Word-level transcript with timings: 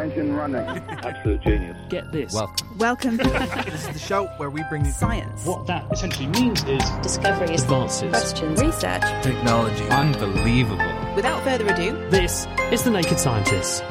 Engine 0.00 0.34
running. 0.34 0.60
Absolute 0.88 1.42
genius. 1.42 1.76
Get 1.88 2.10
this. 2.12 2.32
Welcome. 2.32 2.78
Welcome. 2.78 3.16
this 3.18 3.86
is 3.86 3.88
the 3.88 3.98
show 3.98 4.26
where 4.38 4.50
we 4.50 4.62
bring 4.68 4.84
you 4.84 4.90
Science. 4.92 5.44
What 5.44 5.66
that 5.66 5.90
essentially 5.92 6.26
means 6.28 6.64
is 6.64 6.82
discoveries, 7.02 7.62
Advances. 7.62 8.10
Questions. 8.10 8.60
Research. 8.60 9.02
technology. 9.22 9.84
Unbelievable. 9.84 11.14
Without 11.14 11.42
further 11.44 11.66
ado, 11.68 11.92
This 12.10 12.46
is 12.72 12.82
The 12.82 12.90
Naked 12.90 13.18
Scientists. 13.18 13.82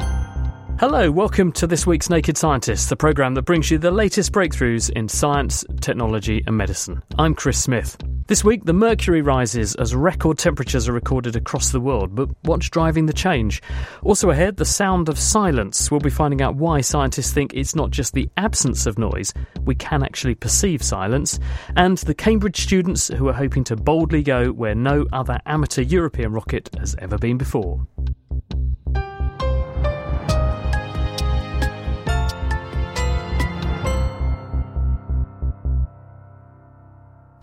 Hello, 0.80 1.12
welcome 1.12 1.52
to 1.54 1.68
this 1.68 1.86
week's 1.86 2.10
Naked 2.10 2.38
Scientists, 2.38 2.88
the 2.88 2.96
programme 2.96 3.34
that 3.34 3.42
brings 3.42 3.70
you 3.70 3.78
the 3.78 3.92
latest 3.92 4.32
breakthroughs 4.32 4.90
in 4.90 5.10
science, 5.10 5.66
technology, 5.82 6.42
and 6.48 6.56
medicine. 6.56 7.04
I'm 7.18 7.36
Chris 7.36 7.62
Smith. 7.62 7.98
This 8.30 8.44
week, 8.44 8.64
the 8.64 8.74
mercury 8.74 9.24
rises 9.24 9.74
as 9.74 9.96
record 9.96 10.38
temperatures 10.38 10.88
are 10.88 10.94
recorded 10.94 11.36
across 11.36 11.72
the 11.72 11.80
world, 11.80 12.14
but 12.14 12.30
what's 12.44 12.70
driving 12.70 13.08
the 13.08 13.12
change? 13.12 13.60
Also 14.04 14.30
ahead, 14.30 14.58
the 14.58 14.66
sound 14.66 15.10
of 15.10 15.18
silence. 15.18 15.90
We'll 15.90 16.00
be 16.00 16.12
finding 16.12 16.40
out 16.40 16.54
why 16.54 16.82
scientists 16.82 17.34
think 17.34 17.56
it's 17.56 17.76
not 17.76 17.90
just 17.90 18.14
the 18.14 18.30
absence 18.38 18.86
of 18.86 19.00
noise, 19.00 19.34
we 19.66 19.74
can 19.74 20.04
actually 20.04 20.36
perceive 20.36 20.84
silence, 20.84 21.40
and 21.76 21.98
the 21.98 22.14
Cambridge 22.14 22.62
students 22.62 23.08
who 23.08 23.28
are 23.28 23.34
hoping 23.34 23.64
to 23.64 23.76
boldly 23.76 24.22
go 24.22 24.52
where 24.52 24.76
no 24.76 25.08
other 25.12 25.40
amateur 25.48 25.82
European 25.82 26.32
rocket 26.32 26.70
has 26.78 26.96
ever 27.00 27.18
been 27.18 27.40
before. 27.40 27.88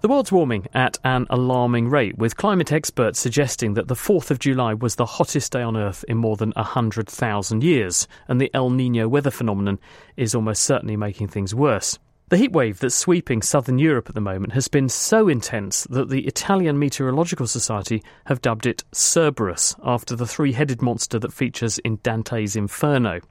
The 0.06 0.12
world's 0.12 0.30
warming 0.30 0.68
at 0.72 0.98
an 1.02 1.26
alarming 1.30 1.88
rate, 1.88 2.16
with 2.16 2.36
climate 2.36 2.70
experts 2.70 3.18
suggesting 3.18 3.74
that 3.74 3.88
the 3.88 3.96
4th 3.96 4.30
of 4.30 4.38
July 4.38 4.72
was 4.72 4.94
the 4.94 5.04
hottest 5.04 5.50
day 5.50 5.62
on 5.62 5.76
Earth 5.76 6.04
in 6.06 6.16
more 6.16 6.36
than 6.36 6.52
100,000 6.54 7.64
years, 7.64 8.06
and 8.28 8.40
the 8.40 8.48
El 8.54 8.70
Nino 8.70 9.08
weather 9.08 9.32
phenomenon 9.32 9.80
is 10.16 10.32
almost 10.32 10.62
certainly 10.62 10.96
making 10.96 11.26
things 11.26 11.56
worse. 11.56 11.98
The 12.28 12.36
heatwave 12.36 12.78
that's 12.78 12.94
sweeping 12.94 13.42
southern 13.42 13.80
Europe 13.80 14.08
at 14.08 14.14
the 14.14 14.20
moment 14.20 14.52
has 14.52 14.68
been 14.68 14.88
so 14.88 15.26
intense 15.26 15.88
that 15.90 16.08
the 16.08 16.24
Italian 16.28 16.78
Meteorological 16.78 17.48
Society 17.48 18.00
have 18.26 18.40
dubbed 18.40 18.66
it 18.66 18.84
Cerberus, 18.92 19.74
after 19.82 20.14
the 20.14 20.24
three 20.24 20.52
headed 20.52 20.82
monster 20.82 21.18
that 21.18 21.32
features 21.32 21.78
in 21.78 21.96
Dante's 22.04 22.54
Inferno. 22.54 23.22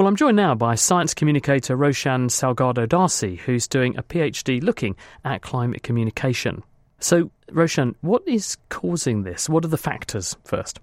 Well, 0.00 0.08
I'm 0.08 0.16
joined 0.16 0.38
now 0.38 0.54
by 0.54 0.76
science 0.76 1.12
communicator 1.12 1.76
Roshan 1.76 2.28
Salgado 2.28 2.88
Darcy, 2.88 3.36
who's 3.36 3.68
doing 3.68 3.98
a 3.98 4.02
PhD 4.02 4.62
looking 4.62 4.96
at 5.26 5.42
climate 5.42 5.82
communication. 5.82 6.62
So, 7.00 7.30
Roshan, 7.52 7.94
what 8.00 8.26
is 8.26 8.56
causing 8.70 9.24
this? 9.24 9.46
What 9.46 9.62
are 9.62 9.68
the 9.68 9.76
factors 9.76 10.38
first? 10.46 10.80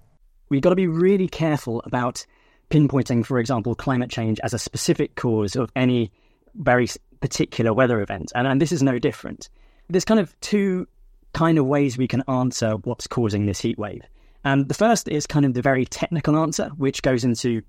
We've 0.50 0.62
got 0.62 0.70
to 0.70 0.76
be 0.76 0.86
really 0.86 1.28
careful 1.28 1.82
about 1.84 2.28
pinpointing, 2.70 3.26
for 3.26 3.40
example, 3.40 3.73
climate 3.73 4.12
change 4.12 4.40
as 4.44 4.54
a 4.54 4.60
specific 4.60 5.16
cause 5.16 5.56
of 5.56 5.72
any 5.76 6.12
very 6.54 6.88
particular 7.20 7.73
weather 7.73 8.02
event. 8.02 8.32
And, 8.36 8.45
and 8.45 8.61
this 8.61 8.72
is 8.72 8.84
no 8.84 8.99
different. 8.99 9.49
There's 9.89 10.05
kind 10.05 10.20
of 10.20 10.39
two 10.42 10.88
kind 11.34 11.58
of 11.58 11.66
ways 11.66 11.98
we 11.98 12.08
can 12.08 12.22
answer 12.28 12.73
what's 12.84 13.08
causing 13.08 13.48
this 13.48 13.61
heat 13.61 13.80
wave. 13.80 14.04
And 14.45 14.70
the 14.70 14.76
first 14.76 15.08
is 15.08 15.26
kind 15.26 15.44
of 15.44 15.55
the 15.55 15.64
very 15.64 15.88
technical 15.88 16.38
answer, 16.38 16.70
which 16.78 17.02
goes 17.02 17.23
into 17.23 17.64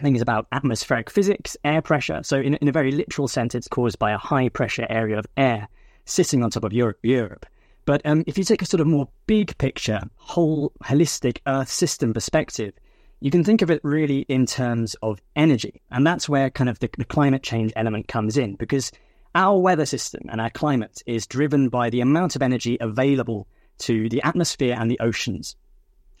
things 0.00 0.20
about 0.20 0.46
atmospheric 0.52 1.10
physics, 1.10 1.56
air 1.64 1.82
pressure. 1.82 2.20
So, 2.22 2.38
in, 2.38 2.54
in 2.54 2.68
a 2.68 2.72
very 2.72 2.92
literal 2.92 3.28
sense, 3.28 3.54
it's 3.54 3.68
caused 3.68 3.98
by 3.98 4.12
a 4.12 4.18
high 4.18 4.48
pressure 4.48 4.86
area 4.88 5.18
of 5.18 5.26
air 5.36 5.68
sitting 6.04 6.42
on 6.42 6.50
top 6.50 6.64
of 6.64 6.72
Europe. 6.72 6.98
Europe. 7.02 7.46
But 7.84 8.02
um, 8.04 8.22
if 8.26 8.36
you 8.36 8.44
take 8.44 8.60
a 8.60 8.66
sort 8.66 8.80
of 8.80 8.86
more 8.86 9.08
big 9.26 9.56
picture, 9.56 10.00
whole 10.16 10.72
holistic 10.84 11.38
Earth 11.46 11.70
system 11.70 12.12
perspective, 12.12 12.74
you 13.20 13.30
can 13.30 13.42
think 13.42 13.62
of 13.62 13.70
it 13.70 13.80
really 13.82 14.20
in 14.28 14.46
terms 14.46 14.94
of 15.02 15.20
energy. 15.34 15.80
And 15.90 16.06
that's 16.06 16.28
where 16.28 16.50
kind 16.50 16.68
of 16.68 16.78
the, 16.78 16.90
the 16.98 17.04
climate 17.04 17.42
change 17.42 17.72
element 17.76 18.06
comes 18.06 18.36
in 18.36 18.56
because 18.56 18.92
our 19.34 19.58
weather 19.58 19.86
system 19.86 20.22
and 20.28 20.40
our 20.40 20.50
climate 20.50 21.02
is 21.06 21.26
driven 21.26 21.68
by 21.68 21.90
the 21.90 22.00
amount 22.00 22.36
of 22.36 22.42
energy 22.42 22.76
available 22.80 23.46
to 23.78 24.08
the 24.08 24.22
atmosphere 24.22 24.76
and 24.78 24.90
the 24.90 25.00
oceans. 25.00 25.56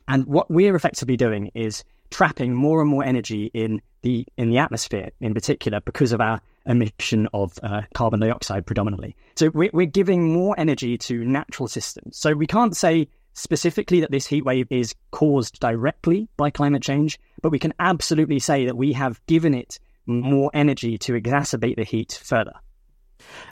And 0.08 0.26
what 0.26 0.50
we're 0.50 0.74
effectively 0.74 1.16
doing 1.16 1.50
is 1.54 1.84
trapping 2.10 2.54
more 2.54 2.80
and 2.80 2.90
more 2.90 3.04
energy 3.04 3.50
in 3.54 3.80
the 4.02 4.26
in 4.36 4.50
the 4.50 4.58
atmosphere, 4.58 5.10
in 5.20 5.34
particular, 5.34 5.80
because 5.80 6.12
of 6.12 6.20
our 6.20 6.40
emission 6.66 7.28
of 7.32 7.58
uh, 7.62 7.82
carbon 7.94 8.20
dioxide 8.20 8.66
predominantly. 8.66 9.16
So 9.36 9.50
we're, 9.50 9.70
we're 9.72 9.86
giving 9.86 10.32
more 10.32 10.54
energy 10.58 10.98
to 10.98 11.24
natural 11.24 11.68
systems. 11.68 12.18
So 12.18 12.34
we 12.34 12.46
can't 12.46 12.76
say 12.76 13.08
specifically 13.32 14.00
that 14.00 14.10
this 14.10 14.26
heat 14.26 14.44
wave 14.44 14.66
is 14.70 14.94
caused 15.10 15.60
directly 15.60 16.28
by 16.36 16.50
climate 16.50 16.82
change, 16.82 17.18
but 17.40 17.50
we 17.50 17.58
can 17.58 17.72
absolutely 17.78 18.38
say 18.38 18.66
that 18.66 18.76
we 18.76 18.92
have 18.92 19.24
given 19.26 19.54
it 19.54 19.78
more 20.06 20.50
energy 20.54 20.98
to 20.98 21.12
exacerbate 21.12 21.76
the 21.76 21.84
heat 21.84 22.20
further. 22.22 22.54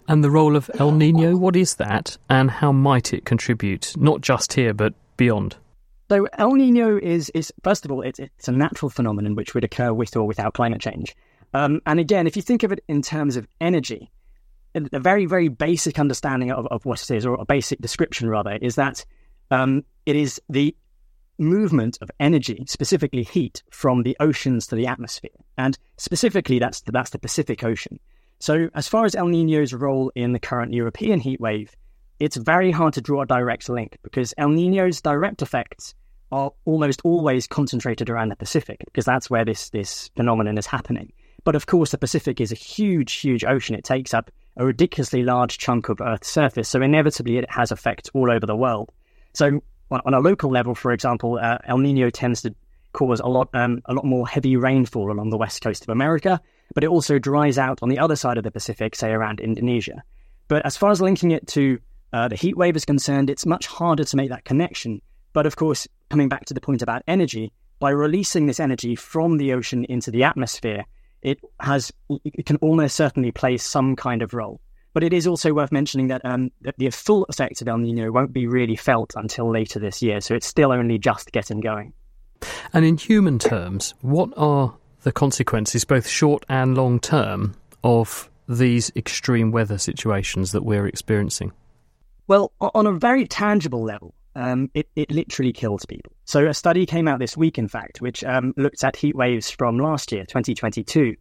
And 0.09 0.23
the 0.23 0.31
role 0.31 0.57
of 0.57 0.71
El 0.79 0.93
Nino, 0.93 1.37
what 1.37 1.57
is 1.57 1.77
that, 1.77 2.17
and 2.29 2.51
how 2.51 2.73
might 2.73 3.13
it 3.13 3.25
contribute, 3.25 3.95
not 3.97 4.21
just 4.21 4.53
here, 4.53 4.73
but 4.73 4.95
beyond? 5.17 5.57
So 6.09 6.29
El 6.39 6.53
Nino 6.53 6.99
is 6.99 7.31
is 7.31 7.53
first 7.65 7.85
of 7.85 7.91
all 7.91 8.03
it's 8.03 8.19
it's 8.19 8.49
a 8.49 8.53
natural 8.53 8.91
phenomenon 8.91 9.35
which 9.35 9.55
would 9.55 9.65
occur 9.65 9.93
with 9.93 10.17
or 10.17 10.27
without 10.27 10.55
climate 10.55 10.81
change. 10.81 11.17
Um, 11.53 11.81
and 11.87 11.99
again, 11.99 12.27
if 12.27 12.37
you 12.37 12.43
think 12.43 12.63
of 12.63 12.73
it 12.73 12.85
in 12.87 13.03
terms 13.03 13.37
of 13.37 13.49
energy, 13.61 14.11
a 14.75 15.01
very 15.01 15.27
very 15.27 15.49
basic 15.49 15.99
understanding 15.99 16.53
of, 16.53 16.67
of 16.69 16.85
what 16.85 17.03
it 17.03 17.11
is, 17.11 17.27
or 17.27 17.35
a 17.35 17.45
basic 17.45 17.81
description 17.81 18.29
rather, 18.29 18.53
is 18.53 18.77
that 18.77 19.05
um, 19.51 19.85
it 20.05 20.17
is 20.17 20.41
the 20.49 20.77
movement 21.39 21.99
of 22.01 22.11
energy, 22.21 22.65
specifically 22.67 23.23
heat, 23.23 23.63
from 23.71 24.03
the 24.03 24.17
oceans 24.21 24.67
to 24.69 24.77
the 24.77 24.87
atmosphere, 24.87 25.31
and 25.59 25.77
specifically 25.97 26.59
that's 26.59 26.83
the, 26.83 26.93
that's 26.93 27.11
the 27.11 27.19
Pacific 27.19 27.65
Ocean. 27.65 27.99
So 28.39 28.69
as 28.75 28.87
far 28.87 29.07
as 29.07 29.15
El 29.15 29.27
Nino's 29.27 29.73
role 29.73 30.13
in 30.15 30.33
the 30.33 30.39
current 30.39 30.73
European 30.73 31.21
heat 31.21 31.41
wave, 31.41 31.75
it's 32.19 32.37
very 32.37 32.71
hard 32.71 32.95
to 32.95 33.01
draw 33.01 33.23
a 33.23 33.27
direct 33.27 33.69
link 33.69 33.99
because 34.03 34.33
El 34.39 34.49
Nino's 34.49 35.01
direct 35.01 35.43
effects 35.43 35.95
are 36.33 36.53
almost 36.65 37.01
always 37.05 37.47
concentrated 37.47 38.11
around 38.11 38.31
the 38.31 38.37
Pacific 38.37 38.83
because 38.87 39.05
that's 39.05 39.31
where 39.31 39.45
this 39.45 39.71
this 39.71 40.11
phenomenon 40.17 40.59
is 40.59 40.67
happening. 40.67 41.13
But 41.45 41.55
of 41.55 41.67
course, 41.67 41.91
the 41.91 41.99
Pacific 41.99 42.41
is 42.41 42.51
a 42.51 42.57
huge, 42.57 43.13
huge 43.15 43.45
ocean. 43.45 43.77
It 43.77 43.85
takes 43.85 44.13
up 44.13 44.31
a 44.57 44.65
ridiculously 44.65 45.23
large 45.23 45.59
chunk 45.59 45.89
of 45.89 46.01
Earth's 46.01 46.29
surface, 46.29 46.69
so 46.69 46.83
inevitably 46.83 47.37
it 47.37 47.51
has 47.51 47.71
effects 47.71 48.11
all 48.15 48.31
over 48.31 48.47
the 48.47 48.57
world. 48.57 48.91
So 49.35 49.61
on, 49.91 50.15
a 50.15 50.21
local 50.21 50.51
level, 50.51 50.75
for 50.75 50.93
example, 50.93 51.39
uh, 51.41 51.59
El 51.67 51.79
Nino 51.79 52.11
tends 52.11 52.43
to 52.43 52.55
cause 52.93 53.21
a 53.21 53.29
lot 53.29 53.51
um, 53.53 53.83
a 53.85 53.95
lot 53.95 54.05
more 54.05 54.27
heavy 54.27 54.57
rainfall 54.57 55.13
along 55.13 55.31
the 55.31 55.37
west 55.37 55.63
coast 55.63 55.83
of 55.83 55.91
America, 55.91 56.41
but 56.75 56.83
it 56.83 56.89
also 56.89 57.19
dries 57.19 57.59
out 57.59 57.79
on 57.83 57.91
the 57.91 57.99
other 57.99 58.17
side 58.17 58.39
of 58.39 58.45
the 58.45 58.51
Pacific, 58.51 58.97
say 58.97 59.13
around 59.13 59.39
Indonesia. 59.39 60.03
But 60.49 60.65
as 60.65 60.77
far 60.77 60.91
as 60.91 61.01
linking 61.01 61.31
it 61.31 61.47
to 61.49 61.79
uh, 62.13 62.29
the 62.29 62.37
heat 62.37 62.57
wave 62.57 62.77
is 62.77 62.85
concerned, 62.85 63.31
it's 63.31 63.47
much 63.47 63.67
harder 63.67 64.05
to 64.05 64.17
make 64.17 64.31
that 64.31 64.45
connection. 64.45 65.01
But 65.33 65.47
of 65.47 65.57
course, 65.57 65.87
coming 66.09 66.29
back 66.29 66.47
to 66.47 66.55
the 66.55 66.61
point 66.61 66.83
about 66.83 67.03
energy, 67.07 67.53
by 67.79 67.91
releasing 67.91 68.47
this 68.47 68.61
energy 68.61 68.97
from 68.97 69.37
the 69.37 69.53
ocean 69.53 69.85
into 69.85 70.11
the 70.11 70.25
atmosphere, 70.25 70.85
it 71.23 71.41
has 71.61 71.93
it 72.09 72.47
can 72.47 72.57
almost 72.57 72.97
certainly 72.97 73.33
play 73.33 73.57
some 73.57 73.97
kind 73.97 74.23
of 74.23 74.33
role. 74.33 74.61
But 74.95 75.03
it 75.03 75.13
is 75.13 75.27
also 75.27 75.53
worth 75.53 75.73
mentioning 75.73 76.09
that, 76.09 76.25
um, 76.25 76.51
that 76.63 76.79
the 76.79 76.89
full 76.89 77.25
effect 77.25 77.61
of 77.61 77.69
El 77.69 77.77
Nino 77.77 78.11
won't 78.11 78.33
be 78.33 78.47
really 78.47 78.77
felt 78.77 79.13
until 79.15 79.51
later 79.51 79.79
this 79.79 80.01
year, 80.01 80.23
so 80.23 80.35
it's 80.35 80.47
still 80.47 80.73
only 80.73 80.99
just 80.99 81.33
getting 81.33 81.61
going. 81.61 81.93
And 82.73 82.85
in 82.85 82.97
human 82.97 83.39
terms, 83.39 83.93
what 84.01 84.31
are 84.39 84.75
the 85.03 85.13
consequences, 85.13 85.85
both 85.85 86.09
short 86.09 86.47
and 86.49 86.79
long 86.79 86.99
term, 86.99 87.57
of 87.85 88.31
these 88.49 88.91
extreme 88.97 89.51
weather 89.51 89.77
situations 89.77 90.53
that 90.53 90.65
we're 90.65 90.87
experiencing? 90.87 91.53
Well, 92.29 92.53
on 92.61 92.87
a 92.87 92.93
very 92.93 93.27
tangible 93.27 93.85
level, 93.85 94.15
um, 94.35 94.71
it, 94.75 94.89
it 94.97 95.11
literally 95.11 95.53
kills 95.53 95.87
people. 95.87 96.13
So 96.25 96.47
a 96.47 96.55
study 96.55 96.85
came 96.87 97.09
out 97.09 97.21
this 97.21 97.37
week, 97.37 97.57
in 97.57 97.69
fact, 97.69 98.01
which 98.01 98.25
um, 98.25 98.53
looked 98.57 98.85
at 98.85 98.97
heat 98.97 99.17
waves 99.17 99.51
from 99.51 99.79
last 99.79 100.13
year, 100.13 100.25
2022, 100.25 101.17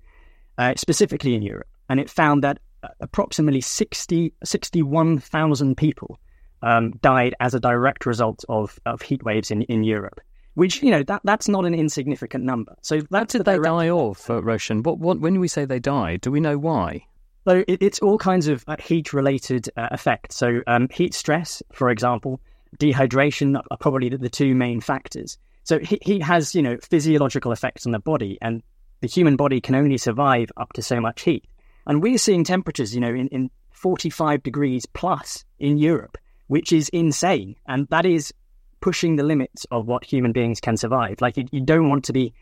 uh, 0.57 0.73
specifically 0.75 1.35
in 1.35 1.41
Europe, 1.41 1.67
and 1.89 1.99
it 1.99 2.09
found 2.09 2.43
that 2.43 2.59
uh, 2.83 2.89
approximately 2.99 3.61
60, 3.61 4.33
61,000 4.43 5.77
people 5.77 6.19
um, 6.61 6.91
died 7.01 7.35
as 7.39 7.53
a 7.53 7.59
direct 7.59 8.05
result 8.05 8.43
of, 8.49 8.79
of 8.85 9.01
heat 9.01 9.23
waves 9.23 9.51
in, 9.51 9.61
in 9.63 9.83
Europe. 9.83 10.19
Which 10.55 10.81
you 10.81 10.89
know 10.89 11.03
that 11.03 11.19
that's 11.25 11.49
not 11.49 11.65
an 11.65 11.75
insignificant 11.75 12.45
number. 12.45 12.77
So 12.81 13.01
that's 13.11 13.33
did 13.33 13.43
they 13.43 13.59
die 13.59 13.89
of, 13.89 14.29
uh, 14.29 14.41
Roshan? 14.41 14.83
What, 14.83 14.99
what 14.99 15.19
when 15.19 15.41
we 15.41 15.49
say 15.49 15.65
they 15.65 15.79
died, 15.79 16.21
do 16.21 16.31
we 16.31 16.39
know 16.39 16.57
why? 16.57 17.05
So 17.47 17.63
it, 17.67 17.81
it's 17.81 17.99
all 17.99 18.17
kinds 18.17 18.47
of 18.47 18.63
uh, 18.67 18.75
heat-related 18.79 19.69
uh, 19.77 19.89
effects. 19.91 20.35
So 20.35 20.61
um, 20.65 20.87
heat 20.91 21.13
stress, 21.13 21.61
for 21.71 21.89
example, 21.89 22.41
dehydration 22.79 23.61
are 23.69 23.77
probably 23.77 24.09
the, 24.09 24.17
the 24.17 24.29
two 24.29 24.55
main 24.55 24.81
factors. 24.81 25.37
So 25.63 25.79
heat, 25.79 26.03
heat 26.03 26.23
has 26.23 26.55
you 26.55 26.61
know 26.61 26.77
physiological 26.81 27.51
effects 27.51 27.85
on 27.85 27.91
the 27.91 27.99
body, 27.99 28.37
and 28.41 28.63
the 29.01 29.07
human 29.07 29.35
body 29.35 29.61
can 29.61 29.75
only 29.75 29.97
survive 29.97 30.51
up 30.57 30.73
to 30.73 30.81
so 30.81 30.99
much 30.99 31.21
heat. 31.21 31.45
And 31.85 32.01
we're 32.01 32.17
seeing 32.17 32.43
temperatures, 32.43 32.95
you 32.95 33.01
know, 33.01 33.13
in, 33.13 33.27
in 33.27 33.51
45 33.71 34.41
degrees 34.41 34.87
plus 34.87 35.45
in 35.59 35.77
Europe, 35.77 36.17
which 36.47 36.73
is 36.73 36.89
insane. 36.89 37.55
And 37.67 37.87
that 37.89 38.07
is 38.07 38.33
pushing 38.81 39.15
the 39.15 39.23
limits 39.23 39.65
of 39.69 39.85
what 39.85 40.03
human 40.03 40.31
beings 40.31 40.59
can 40.59 40.77
survive. 40.77 41.21
Like 41.21 41.37
you, 41.37 41.45
you 41.51 41.61
don't 41.61 41.89
want 41.89 42.05
to 42.05 42.13
be 42.13 42.33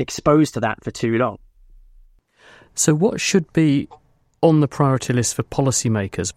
exposed 0.00 0.54
to 0.54 0.60
that 0.60 0.82
for 0.82 0.90
too 0.90 1.16
long. 1.16 1.38
So, 2.74 2.94
what 2.94 3.20
should 3.20 3.52
be 3.52 3.88
on 4.42 4.60
the 4.60 4.68
priority 4.68 5.12
list 5.12 5.34
for 5.34 5.42
policymakers? 5.42 6.32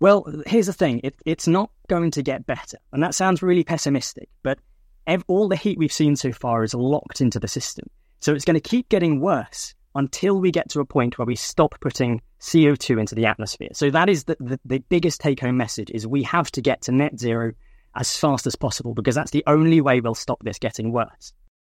Well, 0.00 0.26
here's 0.46 0.66
the 0.66 0.72
thing 0.72 1.00
it, 1.04 1.14
it's 1.24 1.48
not 1.48 1.70
going 1.88 2.10
to 2.12 2.22
get 2.22 2.46
better. 2.46 2.78
And 2.92 3.02
that 3.02 3.14
sounds 3.14 3.42
really 3.42 3.64
pessimistic, 3.64 4.28
but 4.42 4.58
ev- 5.06 5.24
all 5.28 5.48
the 5.48 5.56
heat 5.56 5.78
we've 5.78 5.92
seen 5.92 6.16
so 6.16 6.32
far 6.32 6.64
is 6.64 6.74
locked 6.74 7.20
into 7.20 7.38
the 7.38 7.48
system. 7.48 7.88
So 8.20 8.34
it's 8.34 8.44
going 8.44 8.54
to 8.54 8.68
keep 8.68 8.88
getting 8.88 9.20
worse 9.20 9.74
until 9.94 10.40
we 10.40 10.50
get 10.50 10.68
to 10.70 10.80
a 10.80 10.84
point 10.84 11.18
where 11.18 11.26
we 11.26 11.36
stop 11.36 11.74
putting 11.80 12.20
CO2 12.40 12.98
into 12.98 13.14
the 13.14 13.26
atmosphere. 13.26 13.68
So 13.72 13.90
that 13.90 14.08
is 14.08 14.24
the, 14.24 14.36
the, 14.40 14.60
the 14.64 14.78
biggest 14.88 15.20
take 15.20 15.40
home 15.40 15.56
message 15.56 15.90
is 15.90 16.06
we 16.06 16.22
have 16.24 16.50
to 16.52 16.60
get 16.60 16.82
to 16.82 16.92
net 16.92 17.18
zero 17.18 17.52
as 17.94 18.16
fast 18.16 18.46
as 18.46 18.56
possible 18.56 18.92
because 18.92 19.14
that's 19.14 19.30
the 19.30 19.44
only 19.46 19.80
way 19.80 20.00
we'll 20.00 20.14
stop 20.14 20.42
this 20.42 20.58
getting 20.58 20.92
worse. 20.92 21.32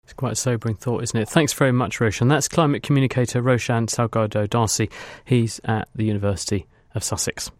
It's 0.06 0.12
quite 0.12 0.34
a 0.34 0.36
sobering 0.36 0.76
thought, 0.76 1.02
isn't 1.02 1.18
it? 1.18 1.28
Thanks 1.28 1.52
very 1.52 1.72
much, 1.72 2.00
Roshan. 2.00 2.28
That's 2.28 2.46
climate 2.46 2.84
communicator 2.84 3.42
Roshan 3.42 3.88
Salgado 3.88 4.48
Darcy. 4.48 4.88
He's 5.24 5.60
at 5.64 5.88
the 5.96 6.04
University 6.04 6.68
of 6.94 7.02
Sussex. 7.02 7.50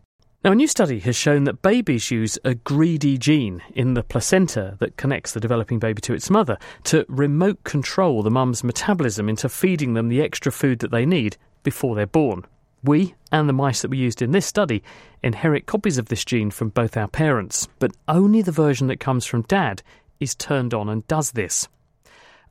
Now, 0.45 0.53
a 0.53 0.55
new 0.55 0.69
study 0.69 1.01
has 1.01 1.17
shown 1.17 1.43
that 1.45 1.61
babies 1.61 2.13
use 2.13 2.39
a 2.45 2.55
greedy 2.55 3.19
gene 3.19 3.65
in 3.75 3.95
the 3.95 4.05
placenta 4.05 4.77
that 4.79 4.97
connects 4.97 5.33
the 5.33 5.41
developing 5.41 5.81
baby 5.81 6.01
to 6.03 6.15
its 6.15 6.31
mother 6.31 6.57
to 6.85 7.05
remote 7.09 7.65
control 7.65 8.23
the 8.23 8.31
mum's 8.31 8.63
metabolism 8.63 9.29
into 9.29 9.49
feeding 9.49 9.95
them 9.95 10.07
the 10.07 10.23
extra 10.23 10.53
food 10.53 10.79
that 10.79 10.93
they 10.93 11.05
need 11.05 11.37
before 11.65 11.97
they're 11.97 12.07
born. 12.07 12.45
We 12.85 13.17
and 13.33 13.49
the 13.49 13.55
mice 13.55 13.83
that 13.83 13.91
we 13.91 13.99
used 13.99 14.23
in 14.23 14.31
this 14.31 14.47
study 14.47 14.85
inherit 15.21 15.67
copies 15.67 15.99
of 15.99 16.07
this 16.07 16.25
gene 16.25 16.53
from 16.53 16.69
both 16.69 16.97
our 16.97 17.09
parents, 17.09 17.67
but 17.81 17.91
only 18.07 18.41
the 18.41 18.53
version 18.53 18.87
that 18.87 19.01
comes 19.01 19.27
from 19.27 19.43
dad 19.43 19.83
is 20.21 20.37
turned 20.37 20.73
on 20.75 20.89
and 20.89 21.05
does 21.09 21.33
this. 21.33 21.67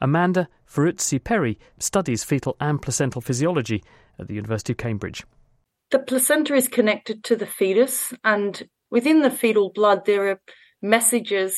Amanda 0.01 0.47
Sferruzzi-Perri 0.69 1.57
studies 1.80 2.24
fetal 2.24 2.56
and 2.59 2.81
placental 2.81 3.21
physiology 3.21 3.83
at 4.19 4.27
the 4.27 4.33
University 4.33 4.74
of 4.74 4.77
Cambridge. 4.77 5.24
The 5.92 6.00
placenta 6.00 6.56
is 6.56 6.68
connected 6.68 7.24
to 7.25 7.36
the 7.36 7.45
fetus, 7.45 8.13
and 8.24 8.63
within 8.89 9.21
the 9.21 9.30
fetal 9.30 9.71
blood, 9.74 10.06
there 10.06 10.30
are 10.30 10.42
messages 10.81 11.57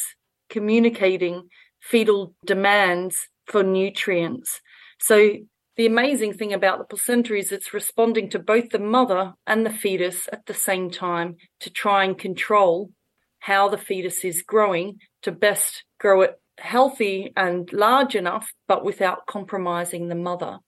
communicating 0.49 1.49
fetal 1.81 2.35
demands 2.45 3.15
for 3.45 3.63
nutrients. 3.63 4.61
So 4.99 5.31
the 5.75 5.85
amazing 5.85 6.33
thing 6.33 6.53
about 6.53 6.79
the 6.79 6.85
placenta 6.85 7.35
is 7.35 7.51
it's 7.51 7.73
responding 7.73 8.29
to 8.31 8.39
both 8.39 8.69
the 8.69 8.79
mother 8.79 9.33
and 9.45 9.65
the 9.65 9.71
fetus 9.71 10.27
at 10.31 10.45
the 10.45 10.53
same 10.53 10.89
time 10.89 11.35
to 11.59 11.69
try 11.69 12.03
and 12.03 12.17
control 12.17 12.91
how 13.39 13.69
the 13.69 13.77
fetus 13.77 14.25
is 14.25 14.41
growing 14.41 14.97
to 15.21 15.31
best 15.31 15.83
grow 15.99 16.21
it 16.21 16.39
healthy 16.59 17.33
and 17.35 17.71
large 17.71 18.15
enough, 18.15 18.53
but 18.67 18.83
without 18.83 19.25
compromising 19.27 20.07
the 20.07 20.15
mother. 20.15 20.59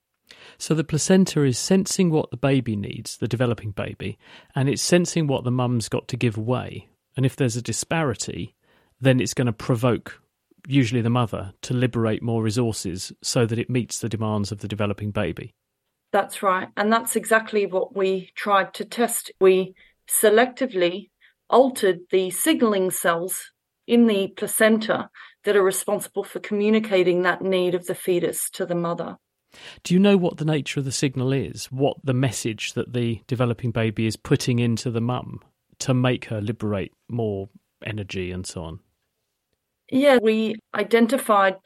So 0.58 0.74
the 0.74 0.84
placenta 0.84 1.42
is 1.42 1.58
sensing 1.58 2.10
what 2.10 2.30
the 2.30 2.36
baby 2.36 2.76
needs, 2.76 3.16
the 3.16 3.28
developing 3.28 3.72
baby, 3.72 4.18
and 4.54 4.68
it's 4.68 4.82
sensing 4.82 5.26
what 5.26 5.44
the 5.44 5.50
mum's 5.50 5.88
got 5.88 6.06
to 6.08 6.16
give 6.16 6.36
away. 6.36 6.88
And 7.16 7.26
if 7.26 7.34
there's 7.34 7.56
a 7.56 7.62
disparity, 7.62 8.54
then 9.00 9.20
it's 9.20 9.34
going 9.34 9.46
to 9.46 9.52
provoke 9.52 10.20
usually 10.66 11.00
the 11.00 11.10
mother, 11.10 11.52
to 11.62 11.74
liberate 11.74 12.22
more 12.22 12.42
resources 12.42 13.12
so 13.22 13.46
that 13.46 13.58
it 13.58 13.70
meets 13.70 13.98
the 13.98 14.08
demands 14.08 14.52
of 14.52 14.58
the 14.58 14.68
developing 14.68 15.10
baby. 15.10 15.54
That's 16.12 16.42
right. 16.42 16.68
And 16.76 16.92
that's 16.92 17.16
exactly 17.16 17.66
what 17.66 17.96
we 17.96 18.30
tried 18.34 18.74
to 18.74 18.84
test. 18.84 19.30
We 19.40 19.74
selectively 20.08 21.10
altered 21.48 22.00
the 22.10 22.30
signaling 22.30 22.90
cells 22.90 23.52
in 23.86 24.06
the 24.06 24.28
placenta 24.36 25.08
that 25.44 25.56
are 25.56 25.62
responsible 25.62 26.24
for 26.24 26.40
communicating 26.40 27.22
that 27.22 27.42
need 27.42 27.74
of 27.74 27.86
the 27.86 27.94
fetus 27.94 28.50
to 28.50 28.66
the 28.66 28.74
mother. 28.74 29.16
Do 29.82 29.94
you 29.94 30.00
know 30.00 30.16
what 30.16 30.36
the 30.36 30.44
nature 30.44 30.80
of 30.80 30.84
the 30.86 30.92
signal 30.92 31.32
is? 31.32 31.66
What 31.66 31.96
the 32.04 32.14
message 32.14 32.74
that 32.74 32.92
the 32.92 33.22
developing 33.26 33.72
baby 33.72 34.06
is 34.06 34.16
putting 34.16 34.58
into 34.58 34.90
the 34.90 35.00
mum 35.00 35.40
to 35.80 35.94
make 35.94 36.26
her 36.26 36.40
liberate 36.40 36.92
more 37.08 37.48
energy 37.84 38.30
and 38.30 38.46
so 38.46 38.62
on? 38.62 38.80
Yeah, 39.90 40.18
we 40.22 40.56
identified 40.74 41.56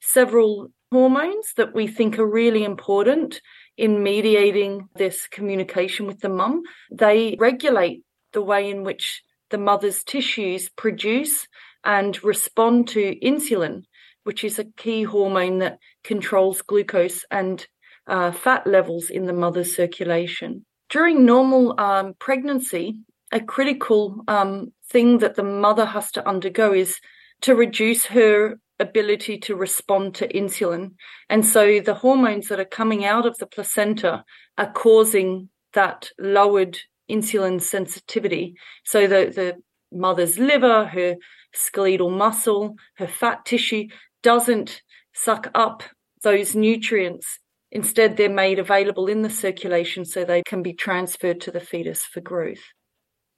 several 0.00 0.68
hormones 0.92 1.52
that 1.56 1.74
we 1.74 1.86
think 1.86 2.18
are 2.18 2.26
really 2.26 2.64
important 2.64 3.40
in 3.76 4.02
mediating 4.02 4.88
this 4.96 5.26
communication 5.26 6.06
with 6.06 6.20
the 6.20 6.28
mum. 6.28 6.62
They 6.90 7.36
regulate 7.38 8.02
the 8.32 8.42
way 8.42 8.68
in 8.70 8.84
which 8.84 9.22
the 9.50 9.58
mother's 9.58 10.04
tissues 10.04 10.68
produce 10.68 11.46
and 11.84 12.22
respond 12.22 12.88
to 12.88 13.16
insulin, 13.20 13.84
which 14.24 14.44
is 14.44 14.58
a 14.58 14.64
key 14.64 15.02
hormone 15.02 15.58
that 15.58 15.78
controls 16.04 16.62
glucose 16.62 17.24
and 17.30 17.66
uh, 18.06 18.32
fat 18.32 18.66
levels 18.66 19.10
in 19.10 19.26
the 19.26 19.32
mother's 19.32 19.74
circulation. 19.74 20.64
During 20.88 21.24
normal 21.24 21.78
um, 21.80 22.14
pregnancy, 22.18 22.96
a 23.32 23.40
critical 23.40 24.24
um, 24.26 24.72
thing 24.90 25.18
that 25.18 25.36
the 25.36 25.44
mother 25.44 25.86
has 25.86 26.10
to 26.12 26.28
undergo 26.28 26.72
is 26.72 26.98
to 27.42 27.54
reduce 27.54 28.06
her 28.06 28.58
ability 28.80 29.38
to 29.38 29.54
respond 29.54 30.14
to 30.16 30.28
insulin. 30.28 30.92
And 31.28 31.44
so 31.44 31.80
the 31.80 31.94
hormones 31.94 32.48
that 32.48 32.58
are 32.58 32.64
coming 32.64 33.04
out 33.04 33.26
of 33.26 33.38
the 33.38 33.46
placenta 33.46 34.24
are 34.58 34.72
causing 34.72 35.50
that 35.74 36.10
lowered 36.18 36.78
insulin 37.08 37.60
sensitivity. 37.60 38.54
So 38.84 39.06
the, 39.06 39.32
the 39.34 39.62
mother's 39.92 40.38
liver, 40.38 40.86
her 40.86 41.16
skeletal 41.52 42.10
muscle, 42.10 42.76
her 42.96 43.06
fat 43.06 43.44
tissue 43.44 43.88
doesn't 44.22 44.82
suck 45.12 45.50
up 45.54 45.82
those 46.22 46.54
nutrients. 46.54 47.38
Instead, 47.72 48.16
they're 48.16 48.28
made 48.28 48.58
available 48.58 49.06
in 49.06 49.22
the 49.22 49.30
circulation 49.30 50.04
so 50.04 50.24
they 50.24 50.42
can 50.42 50.62
be 50.62 50.72
transferred 50.72 51.40
to 51.40 51.50
the 51.50 51.60
fetus 51.60 52.04
for 52.04 52.20
growth. 52.20 52.62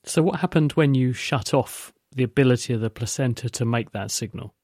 So, 0.04 0.22
what 0.22 0.40
happened 0.40 0.72
when 0.72 0.94
you 0.94 1.12
shut 1.12 1.54
off 1.54 1.92
the 2.14 2.24
ability 2.24 2.72
of 2.72 2.80
the 2.80 2.90
placenta 2.90 3.48
to 3.50 3.64
make 3.64 3.92
that 3.92 4.10
signal? 4.10 4.54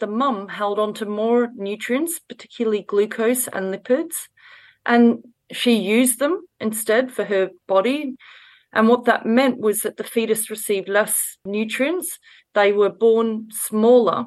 The 0.00 0.06
mum 0.06 0.48
held 0.48 0.78
on 0.78 0.94
to 0.94 1.06
more 1.06 1.50
nutrients, 1.54 2.20
particularly 2.20 2.82
glucose 2.82 3.48
and 3.48 3.74
lipids, 3.74 4.28
and 4.86 5.24
she 5.52 5.74
used 5.74 6.18
them 6.18 6.42
instead 6.60 7.12
for 7.12 7.24
her 7.24 7.50
body. 7.66 8.14
And 8.72 8.88
what 8.88 9.04
that 9.06 9.26
meant 9.26 9.60
was 9.60 9.82
that 9.82 9.96
the 9.96 10.04
fetus 10.04 10.50
received 10.50 10.88
less 10.88 11.36
nutrients. 11.44 12.18
They 12.54 12.72
were 12.72 12.90
born 12.90 13.48
smaller. 13.50 14.26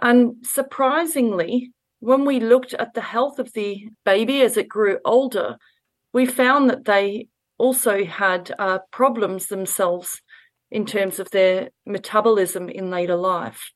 And 0.00 0.36
surprisingly, 0.44 1.72
when 2.00 2.24
we 2.24 2.38
looked 2.38 2.74
at 2.74 2.94
the 2.94 3.00
health 3.00 3.38
of 3.38 3.52
the 3.54 3.88
baby 4.04 4.42
as 4.42 4.56
it 4.56 4.68
grew 4.68 4.98
older, 5.04 5.56
we 6.12 6.24
found 6.24 6.70
that 6.70 6.84
they 6.84 7.26
also 7.58 8.04
had 8.04 8.52
uh, 8.58 8.78
problems 8.92 9.46
themselves 9.46 10.22
in 10.70 10.86
terms 10.86 11.18
of 11.18 11.30
their 11.30 11.70
metabolism 11.84 12.68
in 12.68 12.90
later 12.90 13.16
life. 13.16 13.72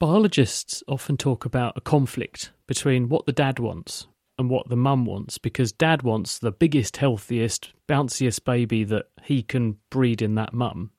Biologists 0.00 0.82
often 0.88 1.16
talk 1.16 1.44
about 1.44 1.76
a 1.76 1.80
conflict 1.80 2.52
between 2.66 3.08
what 3.08 3.26
the 3.26 3.32
dad 3.32 3.58
wants 3.58 4.06
and 4.38 4.48
what 4.48 4.68
the 4.68 4.76
mum 4.76 5.04
wants 5.04 5.38
because 5.38 5.72
dad 5.72 6.02
wants 6.02 6.38
the 6.38 6.52
biggest, 6.52 6.96
healthiest, 6.98 7.72
bounciest 7.88 8.44
baby 8.44 8.84
that 8.84 9.06
he 9.22 9.42
can 9.42 9.76
breed 9.90 10.22
in 10.22 10.34
that 10.36 10.52
mum 10.52 10.90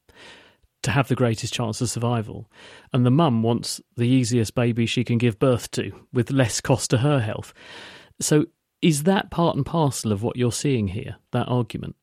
to 0.83 0.91
have 0.91 1.07
the 1.07 1.15
greatest 1.15 1.53
chance 1.53 1.81
of 1.81 1.89
survival. 1.89 2.49
And 2.93 3.05
the 3.05 3.11
mum 3.11 3.43
wants 3.43 3.81
the 3.97 4.07
easiest 4.07 4.55
baby 4.55 4.85
she 4.85 5.03
can 5.03 5.17
give 5.17 5.39
birth 5.39 5.71
to 5.71 5.91
with 6.13 6.31
less 6.31 6.61
cost 6.61 6.89
to 6.91 6.99
her 6.99 7.19
health. 7.19 7.53
So, 8.19 8.45
is 8.81 9.03
that 9.03 9.29
part 9.29 9.57
and 9.57 9.65
parcel 9.65 10.13
of 10.13 10.23
what 10.23 10.37
you're 10.37 10.53
seeing 10.53 10.87
here, 10.87 11.17
that 11.31 11.49
argument? 11.49 11.97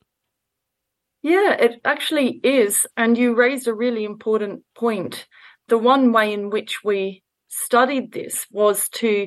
Yeah, 1.22 1.52
it 1.52 1.80
actually 1.84 2.38
is. 2.44 2.86
And 2.96 3.16
you 3.16 3.34
raised 3.34 3.66
a 3.66 3.74
really 3.74 4.04
important 4.04 4.62
point. 4.76 5.26
The 5.68 5.78
one 5.78 6.12
way 6.12 6.34
in 6.34 6.50
which 6.50 6.84
we 6.84 7.22
studied 7.48 8.12
this 8.12 8.46
was 8.50 8.90
to 8.90 9.26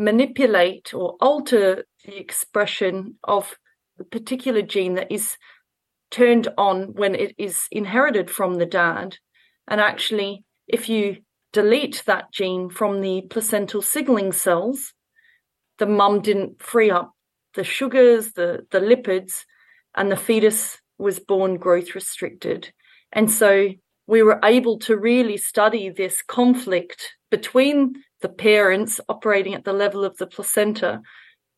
manipulate 0.00 0.94
or 0.94 1.16
alter 1.20 1.84
the 2.04 2.16
expression 2.16 3.16
of 3.22 3.54
a 4.00 4.04
particular 4.04 4.62
gene 4.62 4.94
that 4.94 5.12
is 5.12 5.36
turned 6.10 6.48
on 6.56 6.94
when 6.94 7.14
it 7.14 7.34
is 7.38 7.66
inherited 7.70 8.30
from 8.30 8.54
the 8.54 8.66
dad. 8.66 9.18
And 9.68 9.80
actually, 9.80 10.42
if 10.66 10.88
you 10.88 11.18
delete 11.52 12.02
that 12.06 12.32
gene 12.32 12.70
from 12.70 13.02
the 13.02 13.22
placental 13.28 13.82
signaling 13.82 14.32
cells, 14.32 14.94
the 15.78 15.86
mum 15.86 16.22
didn't 16.22 16.62
free 16.62 16.90
up 16.90 17.12
the 17.54 17.64
sugars, 17.64 18.32
the, 18.32 18.60
the 18.70 18.80
lipids, 18.80 19.44
and 19.96 20.10
the 20.10 20.16
fetus 20.16 20.78
was 20.98 21.18
born 21.18 21.56
growth 21.56 21.94
restricted. 21.94 22.72
And 23.12 23.30
so 23.30 23.70
we 24.06 24.22
were 24.22 24.40
able 24.44 24.78
to 24.80 24.96
really 24.96 25.36
study 25.36 25.90
this 25.90 26.22
conflict 26.22 27.14
between 27.30 27.94
the 28.20 28.28
parents 28.28 29.00
operating 29.08 29.54
at 29.54 29.64
the 29.64 29.72
level 29.72 30.04
of 30.04 30.16
the 30.18 30.26
placenta, 30.26 31.02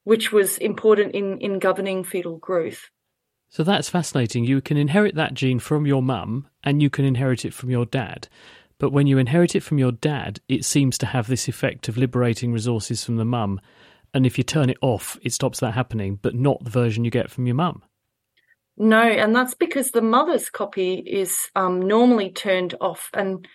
which 0.04 0.32
was 0.32 0.58
important 0.58 1.14
in, 1.14 1.38
in 1.40 1.58
governing 1.58 2.04
fetal 2.04 2.38
growth. 2.38 2.88
So 3.48 3.62
that's 3.62 3.90
fascinating. 3.90 4.44
You 4.44 4.62
can 4.62 4.76
inherit 4.76 5.14
that 5.16 5.34
gene 5.34 5.58
from 5.58 5.86
your 5.86 6.02
mum 6.02 6.48
and 6.64 6.80
you 6.80 6.88
can 6.88 7.04
inherit 7.04 7.44
it 7.44 7.52
from 7.52 7.70
your 7.70 7.84
dad. 7.84 8.28
But 8.78 8.92
when 8.92 9.06
you 9.06 9.18
inherit 9.18 9.54
it 9.54 9.62
from 9.62 9.78
your 9.78 9.92
dad, 9.92 10.40
it 10.48 10.64
seems 10.64 10.96
to 10.98 11.06
have 11.06 11.26
this 11.26 11.48
effect 11.48 11.86
of 11.86 11.96
liberating 11.96 12.52
resources 12.52 13.04
from 13.04 13.16
the 13.16 13.24
mum. 13.24 13.60
And 14.14 14.26
if 14.26 14.38
you 14.38 14.44
turn 14.44 14.70
it 14.70 14.78
off, 14.80 15.18
it 15.22 15.32
stops 15.32 15.60
that 15.60 15.74
happening, 15.74 16.18
but 16.20 16.34
not 16.34 16.64
the 16.64 16.70
version 16.70 17.04
you 17.04 17.10
get 17.10 17.30
from 17.30 17.46
your 17.46 17.54
mum. 17.54 17.82
No, 18.76 19.02
and 19.02 19.36
that's 19.36 19.54
because 19.54 19.90
the 19.90 20.02
mother's 20.02 20.48
copy 20.48 20.94
is 20.94 21.50
um, 21.54 21.82
normally 21.82 22.30
turned 22.30 22.74
off. 22.80 23.10
And 23.12 23.46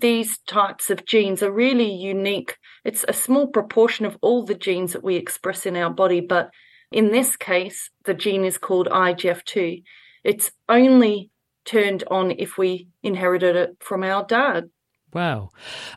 these 0.00 0.38
types 0.46 0.90
of 0.90 1.06
genes 1.06 1.42
are 1.42 1.50
really 1.50 1.90
unique. 1.90 2.56
It's 2.84 3.04
a 3.08 3.12
small 3.12 3.46
proportion 3.46 4.06
of 4.06 4.18
all 4.20 4.44
the 4.44 4.54
genes 4.54 4.92
that 4.92 5.04
we 5.04 5.16
express 5.16 5.66
in 5.66 5.76
our 5.76 5.90
body, 5.90 6.20
but 6.20 6.50
in 6.92 7.10
this 7.10 7.36
case, 7.36 7.90
the 8.04 8.14
gene 8.14 8.44
is 8.44 8.58
called 8.58 8.88
IGF2. 8.88 9.82
It's 10.24 10.52
only 10.68 11.30
turned 11.64 12.04
on 12.10 12.30
if 12.30 12.56
we 12.56 12.88
inherited 13.02 13.56
it 13.56 13.76
from 13.80 14.02
our 14.02 14.24
dad. 14.24 14.70
Wow. 15.12 15.50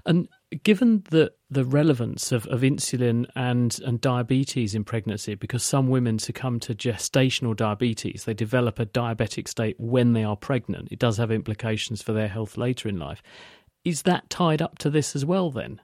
And 0.06 0.30
given 0.64 1.04
the, 1.10 1.32
the 1.50 1.66
relevance 1.66 2.32
of, 2.32 2.48
of 2.48 2.62
insulin 2.62 3.26
and, 3.36 3.78
and 3.86 4.02
diabetes 4.02 4.74
in 4.74 4.84
pregnancy, 4.84 5.36
because 5.36 5.64
some 5.64 5.90
women 5.90 6.20
succumb 6.20 6.60
to 6.62 6.74
gestational 6.74 7.56
diabetes, 7.56 8.24
they 8.24 8.34
develop 8.34 8.80
a 8.80 8.86
diabetic 8.86 9.48
state 9.48 9.76
when 9.78 10.14
they 10.14 10.24
are 10.24 10.38
pregnant. 10.38 10.88
It 10.92 11.00
does 11.00 11.18
have 11.18 11.32
implications 11.32 12.02
for 12.02 12.14
their 12.14 12.28
health 12.28 12.58
later 12.58 12.90
in 12.90 12.98
life. 12.98 13.22
Is 13.84 14.04
that 14.04 14.30
tied 14.30 14.62
up 14.62 14.78
to 14.80 14.90
this 14.90 15.16
as 15.16 15.26
well, 15.26 15.52
then? 15.52 15.82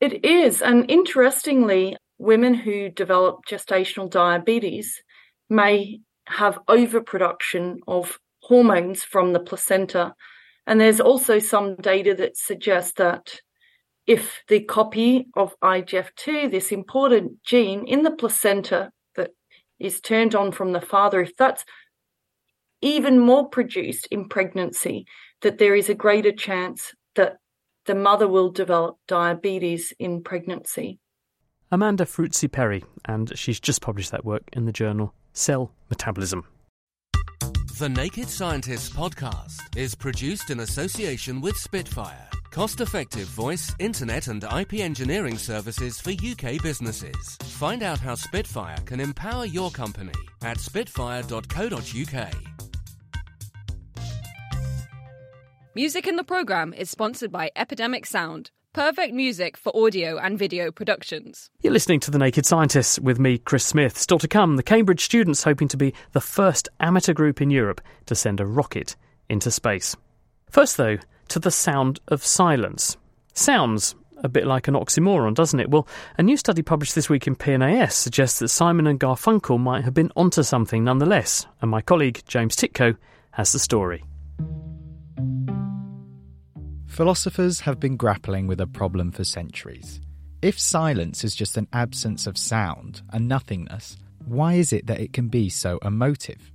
It 0.00 0.24
is. 0.24 0.62
And 0.62 0.90
interestingly, 0.90 1.96
women 2.18 2.54
who 2.54 2.88
develop 2.88 3.40
gestational 3.48 4.10
diabetes 4.10 5.02
may 5.48 6.00
have 6.26 6.58
overproduction 6.68 7.80
of 7.88 8.18
hormones 8.42 9.02
from 9.02 9.32
the 9.32 9.40
placenta. 9.40 10.14
And 10.66 10.80
there's 10.80 11.00
also 11.00 11.38
some 11.38 11.76
data 11.76 12.14
that 12.14 12.36
suggests 12.36 12.92
that 12.96 13.40
if 14.06 14.42
the 14.48 14.60
copy 14.60 15.28
of 15.36 15.54
IGF2, 15.62 16.50
this 16.50 16.72
important 16.72 17.42
gene 17.44 17.86
in 17.86 18.02
the 18.02 18.10
placenta 18.10 18.90
that 19.16 19.30
is 19.78 20.00
turned 20.00 20.34
on 20.34 20.52
from 20.52 20.72
the 20.72 20.80
father, 20.80 21.20
if 21.20 21.36
that's 21.36 21.64
even 22.80 23.18
more 23.18 23.48
produced 23.48 24.08
in 24.10 24.28
pregnancy, 24.28 25.04
that 25.42 25.58
there 25.58 25.74
is 25.74 25.88
a 25.88 25.94
greater 25.94 26.32
chance 26.32 26.94
that 27.20 27.36
the 27.84 27.94
mother 27.94 28.26
will 28.26 28.50
develop 28.50 28.96
diabetes 29.06 29.92
in 29.98 30.22
pregnancy. 30.22 30.98
Amanda 31.70 32.04
Sferruzzi-Perri, 32.04 32.82
and 33.04 33.38
she's 33.38 33.60
just 33.60 33.82
published 33.82 34.10
that 34.10 34.24
work 34.24 34.44
in 34.54 34.64
the 34.64 34.72
journal 34.72 35.12
Cell 35.34 35.72
Metabolism. 35.90 36.44
The 37.78 37.88
Naked 37.88 38.28
Scientists 38.28 38.90
podcast 38.90 39.76
is 39.76 39.94
produced 39.94 40.50
in 40.50 40.60
association 40.60 41.40
with 41.40 41.56
Spitfire, 41.56 42.28
cost 42.50 42.80
effective 42.80 43.28
voice, 43.28 43.74
internet, 43.78 44.28
and 44.28 44.44
IP 44.44 44.74
engineering 44.74 45.38
services 45.38 46.00
for 46.00 46.10
UK 46.10 46.62
businesses. 46.62 47.36
Find 47.42 47.82
out 47.82 48.00
how 48.00 48.14
Spitfire 48.14 48.78
can 48.86 49.00
empower 49.00 49.44
your 49.44 49.70
company 49.70 50.12
at 50.42 50.58
spitfire.co.uk. 50.58 52.69
Music 55.76 56.08
in 56.08 56.16
the 56.16 56.24
programme 56.24 56.74
is 56.74 56.90
sponsored 56.90 57.30
by 57.30 57.48
Epidemic 57.54 58.04
Sound 58.04 58.50
Perfect 58.72 59.14
music 59.14 59.56
for 59.56 59.70
audio 59.76 60.18
and 60.18 60.36
video 60.36 60.72
productions. 60.72 61.48
You're 61.60 61.72
listening 61.72 62.00
to 62.00 62.10
The 62.10 62.18
Naked 62.18 62.44
Scientists 62.44 62.98
with 62.98 63.20
me, 63.20 63.38
Chris 63.38 63.64
Smith. 63.64 63.96
Still 63.96 64.18
to 64.18 64.26
come, 64.26 64.56
the 64.56 64.64
Cambridge 64.64 65.04
students 65.04 65.44
hoping 65.44 65.68
to 65.68 65.76
be 65.76 65.94
the 66.10 66.20
first 66.20 66.68
amateur 66.80 67.12
group 67.12 67.40
in 67.40 67.50
Europe 67.50 67.80
to 68.06 68.16
send 68.16 68.40
a 68.40 68.46
rocket 68.46 68.96
into 69.28 69.52
space. 69.52 69.94
First, 70.50 70.76
though, 70.76 70.98
to 71.28 71.38
the 71.38 71.52
sound 71.52 72.00
of 72.08 72.24
silence. 72.24 72.96
Sounds 73.34 73.94
a 74.24 74.28
bit 74.28 74.48
like 74.48 74.66
an 74.66 74.74
oxymoron, 74.74 75.34
doesn't 75.34 75.60
it? 75.60 75.70
Well, 75.70 75.86
a 76.18 76.24
new 76.24 76.36
study 76.36 76.62
published 76.62 76.96
this 76.96 77.08
week 77.08 77.28
in 77.28 77.36
PNAS 77.36 77.92
suggests 77.92 78.40
that 78.40 78.48
Simon 78.48 78.88
and 78.88 78.98
Garfunkel 78.98 79.60
might 79.60 79.84
have 79.84 79.94
been 79.94 80.10
onto 80.16 80.42
something 80.42 80.82
nonetheless, 80.82 81.46
and 81.62 81.70
my 81.70 81.80
colleague 81.80 82.22
James 82.26 82.56
Tytko 82.56 82.96
has 83.30 83.52
the 83.52 83.60
story. 83.60 84.02
Philosophers 87.00 87.60
have 87.60 87.80
been 87.80 87.96
grappling 87.96 88.46
with 88.46 88.60
a 88.60 88.66
problem 88.66 89.10
for 89.10 89.24
centuries. 89.24 90.02
If 90.42 90.60
silence 90.60 91.24
is 91.24 91.34
just 91.34 91.56
an 91.56 91.66
absence 91.72 92.26
of 92.26 92.36
sound 92.36 93.00
and 93.10 93.26
nothingness, 93.26 93.96
why 94.26 94.56
is 94.56 94.70
it 94.70 94.86
that 94.86 95.00
it 95.00 95.14
can 95.14 95.28
be 95.28 95.48
so 95.48 95.78
emotive? 95.78 96.52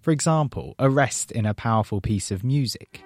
For 0.00 0.12
example, 0.12 0.76
a 0.78 0.88
rest 0.88 1.32
in 1.32 1.44
a 1.44 1.54
powerful 1.54 2.00
piece 2.00 2.30
of 2.30 2.44
music. 2.44 3.02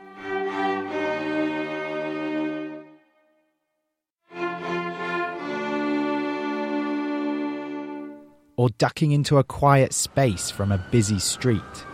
Or 8.59 8.68
ducking 8.76 9.12
into 9.12 9.38
a 9.38 9.44
quiet 9.44 9.94
space 9.94 10.50
from 10.50 10.71
a 10.71 10.87
busy 10.90 11.18
street. 11.18 11.87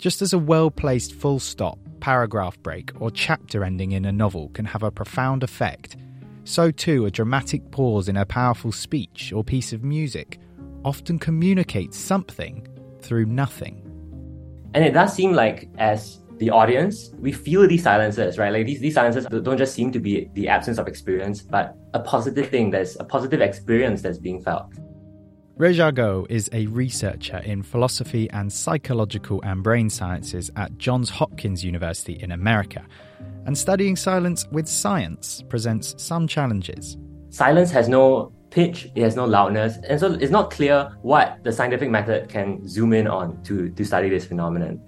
Just 0.00 0.22
as 0.22 0.32
a 0.32 0.38
well 0.38 0.70
placed 0.70 1.12
full 1.12 1.38
stop, 1.38 1.78
paragraph 2.00 2.58
break, 2.62 2.90
or 2.98 3.10
chapter 3.10 3.62
ending 3.62 3.92
in 3.92 4.06
a 4.06 4.12
novel 4.12 4.48
can 4.54 4.64
have 4.64 4.82
a 4.82 4.90
profound 4.90 5.42
effect, 5.42 5.98
so 6.44 6.70
too 6.70 7.04
a 7.04 7.10
dramatic 7.10 7.70
pause 7.70 8.08
in 8.08 8.16
a 8.16 8.24
powerful 8.24 8.72
speech 8.72 9.30
or 9.30 9.44
piece 9.44 9.74
of 9.74 9.84
music 9.84 10.40
often 10.86 11.18
communicates 11.18 11.98
something 11.98 12.66
through 13.02 13.26
nothing. 13.26 13.82
And 14.72 14.82
it 14.82 14.92
does 14.92 15.12
seem 15.12 15.34
like, 15.34 15.68
as 15.76 16.20
the 16.38 16.48
audience, 16.48 17.10
we 17.18 17.30
feel 17.30 17.68
these 17.68 17.82
silences, 17.82 18.38
right? 18.38 18.54
Like 18.54 18.64
these, 18.64 18.80
these 18.80 18.94
silences 18.94 19.26
don't 19.26 19.58
just 19.58 19.74
seem 19.74 19.92
to 19.92 20.00
be 20.00 20.30
the 20.32 20.48
absence 20.48 20.78
of 20.78 20.88
experience, 20.88 21.42
but 21.42 21.76
a 21.92 22.00
positive 22.00 22.48
thing. 22.48 22.70
There's 22.70 22.96
a 22.98 23.04
positive 23.04 23.42
experience 23.42 24.00
that's 24.00 24.16
being 24.16 24.40
felt. 24.40 24.72
Rejia 25.60 26.24
is 26.30 26.48
a 26.54 26.66
researcher 26.68 27.36
in 27.44 27.62
philosophy 27.62 28.30
and 28.30 28.50
psychological 28.50 29.42
and 29.42 29.62
brain 29.62 29.90
sciences 29.90 30.50
at 30.56 30.78
Johns 30.78 31.10
Hopkins 31.10 31.62
University 31.62 32.14
in 32.14 32.32
America. 32.32 32.82
And 33.44 33.58
studying 33.58 33.94
silence 33.94 34.48
with 34.50 34.66
science 34.66 35.44
presents 35.50 36.02
some 36.02 36.26
challenges. 36.26 36.96
Silence 37.28 37.70
has 37.72 37.90
no 37.90 38.32
pitch, 38.48 38.88
it 38.94 39.02
has 39.02 39.16
no 39.16 39.26
loudness, 39.26 39.76
and 39.86 40.00
so 40.00 40.14
it's 40.14 40.30
not 40.30 40.50
clear 40.50 40.96
what 41.02 41.44
the 41.44 41.52
scientific 41.52 41.90
method 41.90 42.30
can 42.30 42.66
zoom 42.66 42.94
in 42.94 43.06
on 43.06 43.42
to, 43.42 43.68
to 43.68 43.84
study 43.84 44.08
this 44.08 44.24
phenomenon. 44.24 44.80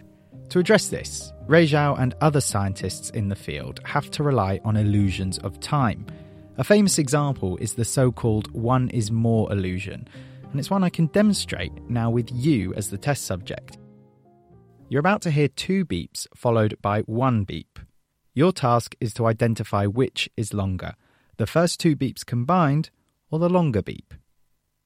To 0.49 0.59
address 0.59 0.89
this, 0.89 1.35
Zhao 1.49 2.01
and 2.01 2.15
other 2.23 2.41
scientists 2.41 3.11
in 3.11 3.29
the 3.29 3.37
field 3.37 3.81
have 3.85 4.11
to 4.13 4.23
rely 4.23 4.59
on 4.65 4.79
illusions 4.79 5.37
of 5.41 5.61
time. 5.61 6.07
A 6.57 6.65
famous 6.65 6.99
example 6.99 7.59
is 7.59 7.75
the 7.75 7.85
so 7.85 8.11
called 8.11 8.51
one 8.55 8.89
is 8.89 9.11
more 9.11 9.53
illusion, 9.53 10.09
and 10.53 10.61
it's 10.61 10.71
one 10.71 10.85
I 10.85 10.91
can 10.91 11.07
demonstrate 11.07 11.73
now 11.89 12.11
with 12.11 12.31
you 12.31 12.75
as 12.75 12.91
the 12.91 12.99
test 12.99 13.25
subject. 13.25 13.79
You're 14.91 15.01
about 15.01 15.23
to 15.23 15.31
hear 15.31 15.49
two 15.49 15.87
beeps 15.87 16.27
followed 16.37 16.77
by 16.83 17.01
one 17.01 17.45
beep. 17.45 17.79
Your 18.35 18.53
task 18.53 18.95
is 19.01 19.15
to 19.15 19.27
identify 19.27 19.87
which 19.87 20.29
is 20.37 20.53
longer, 20.53 20.95
the 21.39 21.47
first 21.47 21.81
two 21.81 21.97
beeps 21.97 22.25
combined 22.25 22.91
or 23.31 23.39
the 23.39 23.49
longer 23.49 23.81
beep. 23.81 24.13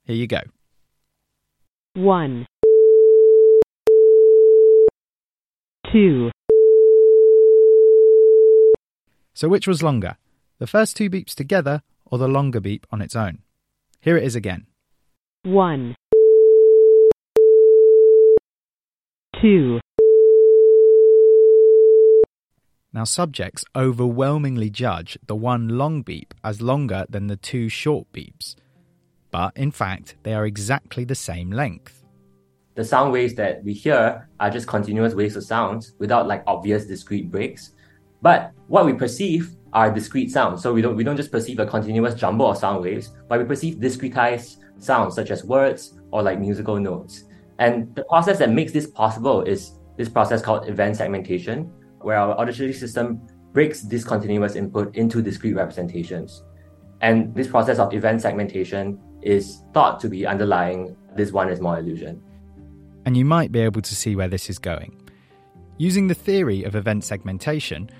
Here 0.04 0.14
you 0.14 0.28
go. 0.28 0.40
1 1.94 2.46
2 5.92 6.30
So, 9.34 9.48
which 9.48 9.66
was 9.66 9.82
longer, 9.82 10.16
the 10.58 10.68
first 10.68 10.96
two 10.96 11.10
beeps 11.10 11.34
together 11.34 11.82
or 12.04 12.18
the 12.18 12.28
longer 12.28 12.60
beep 12.60 12.86
on 12.92 13.02
its 13.02 13.16
own? 13.16 13.40
Here 14.00 14.16
it 14.16 14.22
is 14.22 14.36
again. 14.36 14.66
1 15.46 15.94
2 19.40 19.78
Now, 22.92 23.04
subjects 23.04 23.64
overwhelmingly 23.76 24.70
judge 24.70 25.16
the 25.24 25.36
one 25.36 25.68
long 25.68 26.02
beep 26.02 26.34
as 26.42 26.60
longer 26.60 27.06
than 27.08 27.28
the 27.28 27.36
two 27.36 27.68
short 27.68 28.08
beeps. 28.12 28.56
but 29.30 29.56
in 29.56 29.70
fact, 29.70 30.16
they 30.24 30.34
are 30.34 30.46
exactly 30.46 31.04
the 31.04 31.14
same 31.14 31.52
length. 31.52 32.02
The 32.74 32.84
sound 32.84 33.12
waves 33.12 33.34
that 33.34 33.62
we 33.62 33.72
hear 33.72 34.28
are 34.40 34.50
just 34.50 34.66
continuous 34.66 35.14
waves 35.14 35.36
of 35.36 35.44
sounds 35.44 35.92
without 36.00 36.26
like 36.26 36.42
obvious 36.48 36.86
discrete 36.86 37.30
breaks. 37.30 37.70
But 38.20 38.50
what 38.66 38.84
we 38.84 38.94
perceive 38.94 39.54
are 39.72 39.92
discrete 39.92 40.32
sounds. 40.32 40.60
So 40.60 40.72
we 40.72 40.82
don't 40.82 40.96
we 40.96 41.04
don't 41.04 41.16
just 41.16 41.30
perceive 41.30 41.60
a 41.60 41.66
continuous 41.66 42.14
jumble 42.16 42.50
of 42.50 42.58
sound 42.58 42.82
waves, 42.82 43.12
but 43.28 43.38
we 43.38 43.44
perceive 43.44 43.76
discretized 43.76 44.56
sounds 44.78 45.14
such 45.14 45.30
as 45.30 45.44
words 45.44 45.98
or 46.10 46.22
like 46.22 46.38
musical 46.38 46.78
notes. 46.78 47.24
And 47.58 47.94
the 47.94 48.04
process 48.04 48.38
that 48.38 48.50
makes 48.50 48.72
this 48.72 48.86
possible 48.86 49.42
is 49.42 49.72
this 49.96 50.08
process 50.08 50.42
called 50.42 50.68
event 50.68 50.96
segmentation, 50.96 51.70
where 52.00 52.18
our 52.18 52.38
auditory 52.38 52.72
system 52.72 53.20
breaks 53.52 53.82
discontinuous 53.82 54.54
input 54.54 54.94
into 54.94 55.22
discrete 55.22 55.56
representations. 55.56 56.42
And 57.00 57.34
this 57.34 57.48
process 57.48 57.78
of 57.78 57.94
event 57.94 58.22
segmentation 58.22 58.98
is 59.22 59.62
thought 59.72 59.98
to 60.00 60.08
be 60.08 60.26
underlying 60.26 60.96
this 61.16 61.32
one 61.32 61.48
is 61.48 61.60
more 61.60 61.78
illusion. 61.78 62.22
And 63.06 63.16
you 63.16 63.24
might 63.24 63.52
be 63.52 63.60
able 63.60 63.82
to 63.82 63.94
see 63.94 64.14
where 64.16 64.28
this 64.28 64.50
is 64.50 64.58
going. 64.58 65.00
Using 65.78 66.08
the 66.08 66.14
theory 66.14 66.64
of 66.64 66.74
event 66.74 67.04
segmentation, 67.04 67.90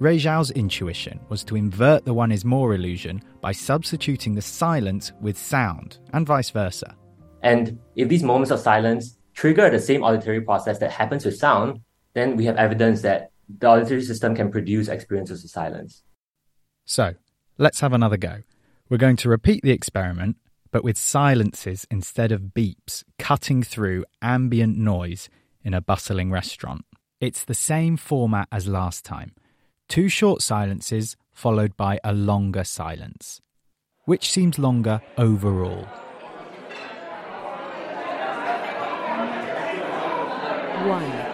Zhao's 0.00 0.52
intuition 0.52 1.18
was 1.28 1.42
to 1.44 1.56
invert 1.56 2.04
the 2.04 2.14
one 2.14 2.30
is 2.30 2.44
more 2.44 2.74
illusion 2.74 3.20
by 3.40 3.52
substituting 3.52 4.34
the 4.34 4.42
silence 4.42 5.12
with 5.20 5.36
sound, 5.36 5.98
and 6.12 6.26
vice 6.26 6.50
versa. 6.50 6.94
And 7.42 7.78
if 7.96 8.08
these 8.08 8.22
moments 8.22 8.50
of 8.50 8.60
silence 8.60 9.18
trigger 9.34 9.70
the 9.70 9.80
same 9.80 10.04
auditory 10.04 10.40
process 10.40 10.78
that 10.78 10.92
happens 10.92 11.24
with 11.24 11.36
sound, 11.36 11.80
then 12.14 12.36
we 12.36 12.44
have 12.44 12.56
evidence 12.56 13.02
that 13.02 13.32
the 13.58 13.66
auditory 13.66 14.02
system 14.02 14.34
can 14.34 14.50
produce 14.50 14.88
experiences 14.88 15.44
of 15.44 15.50
silence. 15.50 16.02
So, 16.84 17.14
let's 17.56 17.80
have 17.80 17.92
another 17.92 18.16
go. 18.16 18.42
We're 18.88 18.98
going 18.98 19.16
to 19.16 19.28
repeat 19.28 19.62
the 19.62 19.72
experiment, 19.72 20.36
but 20.70 20.84
with 20.84 20.96
silences 20.96 21.86
instead 21.90 22.30
of 22.30 22.54
beeps 22.54 23.02
cutting 23.18 23.62
through 23.62 24.04
ambient 24.22 24.78
noise 24.78 25.28
in 25.64 25.74
a 25.74 25.80
bustling 25.80 26.30
restaurant. 26.30 26.84
It's 27.20 27.44
the 27.44 27.54
same 27.54 27.96
format 27.96 28.48
as 28.52 28.68
last 28.68 29.04
time 29.04 29.32
two 29.88 30.08
short 30.08 30.42
silences 30.42 31.16
followed 31.32 31.76
by 31.76 31.98
a 32.04 32.12
longer 32.12 32.64
silence. 32.64 33.40
Which 34.04 34.30
seems 34.30 34.58
longer 34.58 35.00
overall? 35.16 35.86
One. 40.86 41.28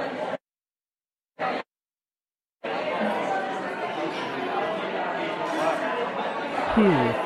Two. 6.74 7.23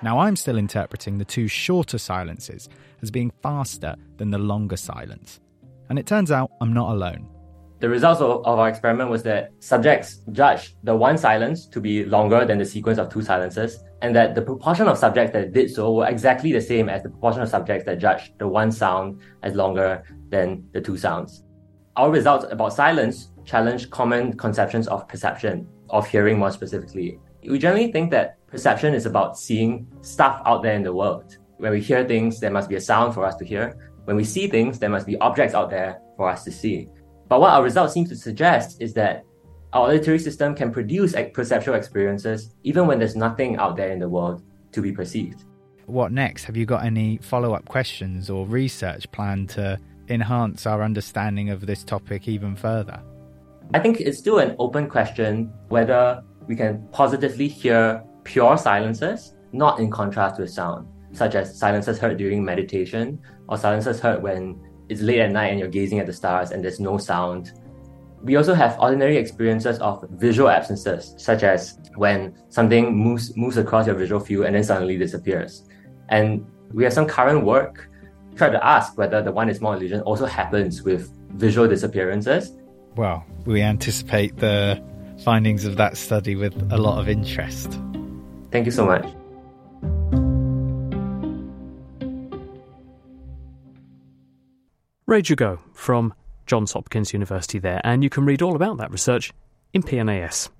Now, 0.00 0.20
I'm 0.20 0.36
still 0.36 0.58
interpreting 0.58 1.18
the 1.18 1.24
two 1.24 1.48
shorter 1.48 1.98
silences 1.98 2.68
as 3.02 3.10
being 3.10 3.32
faster 3.42 3.96
than 4.16 4.30
the 4.30 4.38
longer 4.38 4.76
silence. 4.76 5.40
And 5.88 5.98
it 5.98 6.06
turns 6.06 6.30
out 6.30 6.52
I'm 6.60 6.72
not 6.72 6.92
alone. 6.92 7.28
The 7.80 7.88
results 7.88 8.20
of, 8.20 8.44
our 8.46 8.68
experiment 8.68 9.10
was 9.10 9.22
that 9.24 9.52
subjects 9.60 10.18
judged 10.32 10.74
the 10.82 10.94
one 10.94 11.18
silence 11.18 11.66
to 11.66 11.80
be 11.80 12.04
longer 12.04 12.44
than 12.44 12.58
the 12.58 12.64
sequence 12.64 12.98
of 12.98 13.08
two 13.08 13.22
silences, 13.22 13.82
and 14.02 14.14
that 14.14 14.34
the 14.34 14.42
proportion 14.42 14.88
of 14.88 14.98
subjects 14.98 15.32
that 15.32 15.52
did 15.52 15.70
so 15.70 15.92
were 15.92 16.06
exactly 16.06 16.52
the 16.52 16.60
same 16.60 16.88
as 16.88 17.02
the 17.02 17.08
proportion 17.08 17.42
of 17.42 17.48
subjects 17.48 17.84
that 17.86 17.98
judged 17.98 18.38
the 18.38 18.46
one 18.46 18.70
sound 18.70 19.20
as 19.42 19.54
longer 19.54 20.02
than 20.28 20.64
the 20.72 20.80
two 20.80 20.96
sounds. 20.96 21.44
Our 21.96 22.10
results 22.10 22.46
about 22.50 22.72
silence 22.72 23.30
challenge 23.44 23.90
common 23.90 24.36
conceptions 24.36 24.86
of 24.88 25.08
perception, 25.08 25.66
of 25.90 26.06
hearing 26.06 26.38
more 26.38 26.50
specifically. 26.50 27.18
We 27.48 27.58
generally 27.58 27.90
think 27.90 28.10
that 28.10 28.37
perception 28.48 28.94
is 28.94 29.06
about 29.06 29.38
seeing 29.38 29.86
stuff 30.00 30.42
out 30.44 30.62
there 30.62 30.74
in 30.74 30.82
the 30.82 30.92
world. 30.92 31.36
When 31.58 31.72
we 31.72 31.80
hear 31.80 32.04
things, 32.06 32.40
there 32.40 32.50
must 32.50 32.68
be 32.68 32.76
a 32.76 32.80
sound 32.80 33.14
for 33.14 33.24
us 33.24 33.36
to 33.36 33.44
hear. 33.44 33.76
When 34.04 34.16
we 34.16 34.24
see 34.24 34.48
things, 34.48 34.78
there 34.78 34.90
must 34.90 35.06
be 35.06 35.18
objects 35.18 35.54
out 35.54 35.70
there 35.70 36.00
for 36.16 36.28
us 36.28 36.44
to 36.44 36.50
see. 36.50 36.88
But 37.28 37.40
what 37.40 37.50
our 37.50 37.62
results 37.62 37.92
seem 37.92 38.06
to 38.06 38.16
suggest 38.16 38.80
is 38.80 38.94
that 38.94 39.24
our 39.72 39.88
auditory 39.88 40.18
system 40.18 40.54
can 40.54 40.70
produce 40.70 41.14
perceptual 41.34 41.74
experiences 41.74 42.54
even 42.62 42.86
when 42.86 42.98
there's 42.98 43.16
nothing 43.16 43.56
out 43.56 43.76
there 43.76 43.90
in 43.90 43.98
the 43.98 44.08
world 44.08 44.42
to 44.72 44.80
be 44.80 44.92
perceived. 44.92 45.44
What 45.84 46.12
next? 46.12 46.44
Have 46.44 46.56
you 46.56 46.64
got 46.64 46.84
any 46.84 47.18
follow 47.18 47.54
up 47.54 47.66
questions 47.66 48.30
or 48.30 48.46
research 48.46 49.10
planned 49.12 49.50
to 49.50 49.78
enhance 50.08 50.64
our 50.66 50.82
understanding 50.82 51.50
of 51.50 51.66
this 51.66 51.84
topic 51.84 52.28
even 52.28 52.56
further? 52.56 53.02
I 53.74 53.78
think 53.78 54.00
it's 54.00 54.18
still 54.18 54.38
an 54.38 54.56
open 54.58 54.88
question 54.88 55.52
whether 55.68 56.22
we 56.46 56.56
can 56.56 56.86
positively 56.92 57.48
hear 57.48 58.02
pure 58.28 58.58
silences, 58.58 59.34
not 59.52 59.80
in 59.80 59.90
contrast 59.90 60.38
with 60.38 60.50
sound, 60.50 60.86
such 61.12 61.34
as 61.34 61.58
silences 61.58 61.98
heard 61.98 62.18
during 62.18 62.44
meditation 62.44 63.18
or 63.48 63.56
silences 63.56 63.98
heard 63.98 64.22
when 64.22 64.60
it's 64.90 65.00
late 65.00 65.20
at 65.20 65.32
night 65.32 65.46
and 65.46 65.58
you're 65.58 65.68
gazing 65.80 65.98
at 65.98 66.04
the 66.04 66.12
stars 66.12 66.50
and 66.50 66.62
there's 66.62 66.78
no 66.78 66.98
sound. 66.98 67.52
We 68.22 68.36
also 68.36 68.52
have 68.52 68.78
ordinary 68.78 69.16
experiences 69.16 69.78
of 69.78 70.04
visual 70.10 70.50
absences, 70.50 71.14
such 71.16 71.42
as 71.42 71.78
when 71.96 72.36
something 72.50 72.94
moves 72.94 73.34
moves 73.34 73.56
across 73.56 73.86
your 73.86 73.96
visual 73.96 74.20
field 74.20 74.44
and 74.44 74.54
then 74.54 74.64
suddenly 74.64 74.98
disappears. 74.98 75.64
And 76.10 76.44
we 76.74 76.84
have 76.84 76.92
some 76.92 77.06
current 77.06 77.46
work 77.46 77.88
try 78.36 78.50
to 78.50 78.64
ask 78.64 78.98
whether 78.98 79.22
the 79.22 79.32
one 79.32 79.48
is 79.48 79.60
more 79.60 79.74
illusion 79.74 80.02
also 80.02 80.26
happens 80.26 80.82
with 80.82 81.10
visual 81.32 81.66
disappearances. 81.66 82.52
Well, 82.94 83.24
we 83.46 83.62
anticipate 83.62 84.36
the 84.36 84.82
findings 85.24 85.64
of 85.64 85.76
that 85.76 85.96
study 85.96 86.36
with 86.36 86.54
a 86.70 86.76
lot 86.76 87.00
of 87.00 87.08
interest. 87.08 87.80
Thank 88.50 88.66
you 88.66 88.72
so 88.72 88.86
much. 88.86 89.04
Rui 95.06 95.22
Zhe 95.22 95.36
Goh 95.36 95.58
from 95.72 96.12
Johns 96.46 96.72
Hopkins 96.72 97.12
University 97.12 97.58
there, 97.58 97.80
and 97.82 98.04
you 98.04 98.10
can 98.10 98.26
read 98.26 98.42
all 98.42 98.56
about 98.56 98.76
that 98.78 98.90
research 98.90 99.32
in 99.72 99.82
PNAS. 99.82 100.50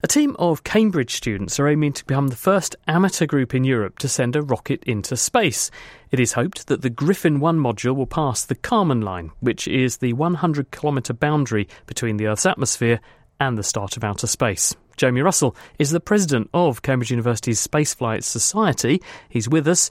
A 0.00 0.06
team 0.06 0.36
of 0.38 0.62
Cambridge 0.62 1.16
students 1.16 1.58
are 1.58 1.66
aiming 1.66 1.92
to 1.94 2.04
become 2.04 2.28
the 2.28 2.36
first 2.36 2.76
amateur 2.86 3.26
group 3.26 3.52
in 3.52 3.64
Europe 3.64 3.98
to 3.98 4.08
send 4.08 4.36
a 4.36 4.42
rocket 4.42 4.84
into 4.84 5.16
space. 5.16 5.72
It 6.12 6.20
is 6.20 6.34
hoped 6.34 6.68
that 6.68 6.82
the 6.82 6.88
Griffin 6.88 7.40
1 7.40 7.58
module 7.58 7.96
will 7.96 8.06
pass 8.06 8.44
the 8.44 8.54
Kármán 8.54 9.02
line, 9.02 9.32
which 9.40 9.66
is 9.66 9.96
the 9.96 10.12
100 10.12 10.70
kilometre 10.70 11.14
boundary 11.14 11.66
between 11.86 12.16
the 12.16 12.28
Earth's 12.28 12.46
atmosphere 12.46 13.00
and 13.40 13.56
the 13.56 13.62
start 13.62 13.96
of 13.96 14.04
outer 14.04 14.26
space. 14.26 14.74
Jamie 14.96 15.22
Russell 15.22 15.54
is 15.78 15.90
the 15.90 16.00
president 16.00 16.50
of 16.52 16.82
Cambridge 16.82 17.10
University's 17.10 17.64
Spaceflight 17.64 18.24
Society. 18.24 19.00
He's 19.28 19.48
with 19.48 19.68
us. 19.68 19.90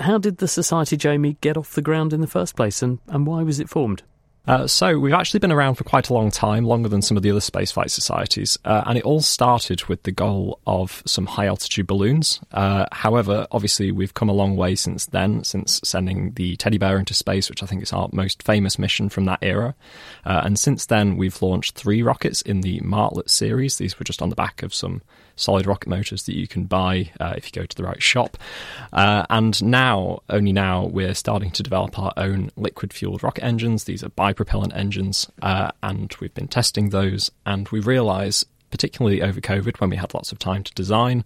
How 0.00 0.18
did 0.18 0.38
the 0.38 0.48
society, 0.48 0.96
Jamie, 0.96 1.36
get 1.40 1.56
off 1.56 1.74
the 1.74 1.82
ground 1.82 2.12
in 2.12 2.20
the 2.20 2.26
first 2.26 2.56
place 2.56 2.82
and, 2.82 2.98
and 3.06 3.26
why 3.26 3.42
was 3.42 3.60
it 3.60 3.68
formed? 3.68 4.02
Uh, 4.50 4.66
so 4.66 4.98
we've 4.98 5.14
actually 5.14 5.38
been 5.38 5.52
around 5.52 5.76
for 5.76 5.84
quite 5.84 6.08
a 6.08 6.12
long 6.12 6.28
time, 6.28 6.64
longer 6.64 6.88
than 6.88 7.00
some 7.00 7.16
of 7.16 7.22
the 7.22 7.30
other 7.30 7.38
spaceflight 7.38 7.88
societies, 7.88 8.58
uh, 8.64 8.82
and 8.84 8.98
it 8.98 9.04
all 9.04 9.20
started 9.20 9.84
with 9.84 10.02
the 10.02 10.10
goal 10.10 10.58
of 10.66 11.04
some 11.06 11.24
high 11.24 11.46
altitude 11.46 11.86
balloons. 11.86 12.40
Uh, 12.50 12.84
however, 12.90 13.46
obviously 13.52 13.92
we've 13.92 14.14
come 14.14 14.28
a 14.28 14.32
long 14.32 14.56
way 14.56 14.74
since 14.74 15.06
then, 15.06 15.44
since 15.44 15.80
sending 15.84 16.32
the 16.32 16.56
teddy 16.56 16.78
bear 16.78 16.98
into 16.98 17.14
space, 17.14 17.48
which 17.48 17.62
I 17.62 17.66
think 17.66 17.80
is 17.80 17.92
our 17.92 18.08
most 18.12 18.42
famous 18.42 18.76
mission 18.76 19.08
from 19.08 19.24
that 19.26 19.38
era. 19.40 19.76
Uh, 20.26 20.42
and 20.44 20.58
since 20.58 20.86
then, 20.86 21.16
we've 21.16 21.40
launched 21.40 21.76
three 21.76 22.02
rockets 22.02 22.42
in 22.42 22.62
the 22.62 22.80
Martlet 22.80 23.30
series. 23.30 23.78
These 23.78 24.00
were 24.00 24.04
just 24.04 24.20
on 24.20 24.30
the 24.30 24.34
back 24.34 24.64
of 24.64 24.74
some 24.74 25.00
solid 25.36 25.64
rocket 25.64 25.88
motors 25.88 26.24
that 26.24 26.36
you 26.36 26.48
can 26.48 26.64
buy 26.64 27.10
uh, 27.20 27.34
if 27.36 27.46
you 27.46 27.52
go 27.52 27.64
to 27.64 27.76
the 27.76 27.84
right 27.84 28.02
shop. 28.02 28.36
And 28.92 29.62
now, 29.62 30.22
only 30.28 30.52
now, 30.52 30.86
we're 30.86 31.14
starting 31.14 31.52
to 31.52 31.62
develop 31.62 31.98
our 31.98 32.12
own 32.16 32.50
liquid 32.56 32.92
fueled 32.92 33.22
rocket 33.22 33.44
engines. 33.44 33.84
These 33.84 34.02
are 34.02 34.10
bipropellant 34.40 34.74
engines, 34.74 35.30
uh, 35.42 35.70
and 35.82 36.14
we've 36.20 36.34
been 36.34 36.48
testing 36.48 36.90
those. 36.90 37.30
And 37.46 37.68
we 37.68 37.80
realise, 37.80 38.44
particularly 38.70 39.22
over 39.22 39.40
COVID, 39.40 39.80
when 39.80 39.90
we 39.90 39.96
had 39.96 40.14
lots 40.14 40.32
of 40.32 40.38
time 40.38 40.64
to 40.64 40.74
design, 40.74 41.24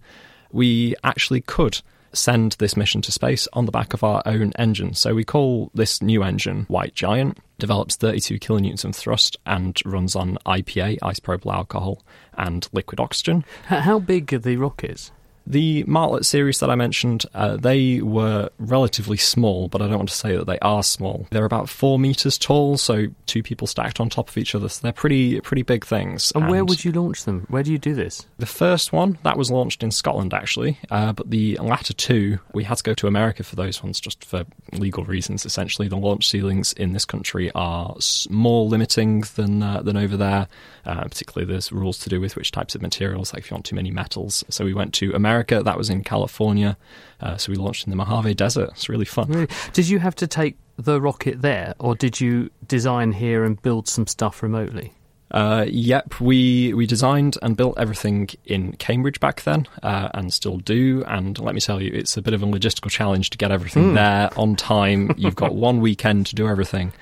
we 0.51 0.95
actually 1.03 1.41
could 1.41 1.81
send 2.13 2.53
this 2.53 2.77
mission 2.77 3.01
to 3.01 3.11
space 3.11 3.47
on 3.53 3.65
the 3.65 3.71
back 3.71 3.93
of 3.93 4.03
our 4.03 4.21
own 4.25 4.53
engine. 4.57 4.93
So 4.93 5.13
we 5.13 5.25
call 5.25 5.69
this 5.73 6.01
new 6.01 6.23
engine 6.23 6.65
White 6.69 6.95
Giant, 6.95 7.37
develops 7.57 7.95
32 7.95 8.39
kilonewtons 8.39 8.85
of 8.85 8.95
thrust 8.95 9.37
and 9.45 9.77
runs 9.85 10.15
on 10.15 10.37
IPA, 10.45 10.99
isopropyl 10.99 11.53
alcohol, 11.53 12.01
and 12.37 12.67
liquid 12.71 12.99
oxygen. 12.99 13.43
How 13.65 13.99
big 13.99 14.33
are 14.33 14.39
the 14.39 14.57
rockets? 14.57 15.11
The 15.47 15.83
Martlet 15.83 16.25
series 16.25 16.59
that 16.59 16.71
I 16.71 16.75
mentioned, 16.75 17.25
uh, 17.35 17.57
they 17.57 18.01
were 18.01 18.49
relatively 18.57 19.17
small, 19.17 19.67
but 19.67 19.81
I 19.81 19.87
don't 19.87 19.97
want 19.97 20.09
to 20.09 20.15
say 20.15 20.35
that 20.35 20.47
they 20.47 20.57
are 20.59 20.81
small. 20.81 21.27
They're 21.29 21.45
about 21.45 21.69
four 21.69 21.99
meters 21.99 22.37
tall, 22.37 22.77
so 22.77 23.07
two 23.27 23.43
people 23.43 23.67
stacked 23.67 23.99
on 23.99 24.09
top 24.09 24.29
of 24.29 24.37
each 24.37 24.55
other. 24.55 24.69
So 24.69 24.81
they're 24.81 24.91
pretty 24.91 25.39
pretty 25.41 25.61
big 25.61 25.85
things. 25.85 26.31
And, 26.33 26.49
where 26.49 26.65
would 26.65 26.83
you 26.83 26.91
launch 26.91 27.25
them? 27.25 27.45
Where 27.49 27.61
do 27.61 27.71
you 27.71 27.77
do 27.77 27.93
this? 27.93 28.25
The 28.39 28.47
first 28.47 28.91
one 28.91 29.19
that 29.23 29.37
was 29.37 29.51
launched 29.51 29.83
in 29.83 29.91
Scotland 29.91 30.33
actually, 30.33 30.79
uh, 30.89 31.13
but 31.13 31.29
the 31.29 31.57
latter 31.61 31.93
two 31.93 32.39
we 32.53 32.63
had 32.63 32.77
to 32.77 32.83
go 32.83 32.95
to 32.95 33.07
America 33.07 33.43
for 33.43 33.55
those 33.55 33.83
ones 33.83 33.99
just 33.99 34.25
for 34.25 34.45
legal 34.73 35.03
reasons. 35.03 35.45
Essentially, 35.45 35.87
the 35.87 35.97
launch 35.97 36.27
ceilings 36.27 36.73
in 36.73 36.93
this 36.93 37.05
country 37.05 37.51
are 37.53 37.95
more 38.29 38.65
limiting 38.65 39.23
than 39.35 39.61
uh, 39.61 39.83
than 39.83 39.95
over 39.95 40.17
there. 40.17 40.47
Uh, 40.85 41.03
particularly, 41.03 41.51
there's 41.51 41.71
rules 41.71 41.99
to 41.99 42.09
do 42.09 42.19
with 42.19 42.35
which 42.35 42.51
types 42.51 42.73
of 42.73 42.81
materials, 42.81 43.33
like 43.33 43.43
if 43.43 43.51
you 43.51 43.55
want 43.55 43.65
too 43.65 43.75
many 43.75 43.91
metals. 43.91 44.43
So 44.49 44.65
we 44.65 44.73
went 44.73 44.93
to 44.95 45.13
America. 45.13 45.34
That 45.43 45.77
was 45.77 45.89
in 45.89 46.03
California. 46.03 46.77
Uh, 47.21 47.37
so 47.37 47.51
we 47.51 47.57
launched 47.57 47.85
in 47.85 47.89
the 47.91 47.95
Mojave 47.95 48.33
Desert. 48.35 48.69
It's 48.71 48.89
really 48.89 49.05
fun. 49.05 49.27
Really? 49.29 49.47
Did 49.73 49.87
you 49.87 49.99
have 49.99 50.15
to 50.15 50.27
take 50.27 50.57
the 50.77 50.99
rocket 50.99 51.41
there, 51.41 51.73
or 51.79 51.95
did 51.95 52.19
you 52.19 52.49
design 52.67 53.13
here 53.13 53.43
and 53.45 53.61
build 53.61 53.87
some 53.87 54.05
stuff 54.07 54.43
remotely? 54.43 54.93
Uh, 55.31 55.65
yep, 55.67 56.19
we 56.21 56.73
we 56.73 56.85
designed 56.85 57.37
and 57.41 57.57
built 57.57 57.77
everything 57.79 58.29
in 58.45 58.73
Cambridge 58.73 59.19
back 59.19 59.41
then, 59.43 59.67
uh, 59.81 60.09
and 60.13 60.31
still 60.33 60.57
do. 60.57 61.03
And 61.07 61.37
let 61.39 61.55
me 61.55 61.61
tell 61.61 61.81
you, 61.81 61.91
it's 61.93 62.15
a 62.15 62.21
bit 62.21 62.33
of 62.33 62.43
a 62.43 62.45
logistical 62.45 62.89
challenge 62.91 63.31
to 63.31 63.37
get 63.37 63.51
everything 63.51 63.91
Mm. 63.91 63.95
there 63.95 64.29
on 64.39 64.55
time. 64.73 65.13
You've 65.17 65.35
got 65.35 65.55
one 65.55 65.81
weekend 65.81 66.27
to 66.27 66.35
do 66.35 66.47
everything, 66.47 66.93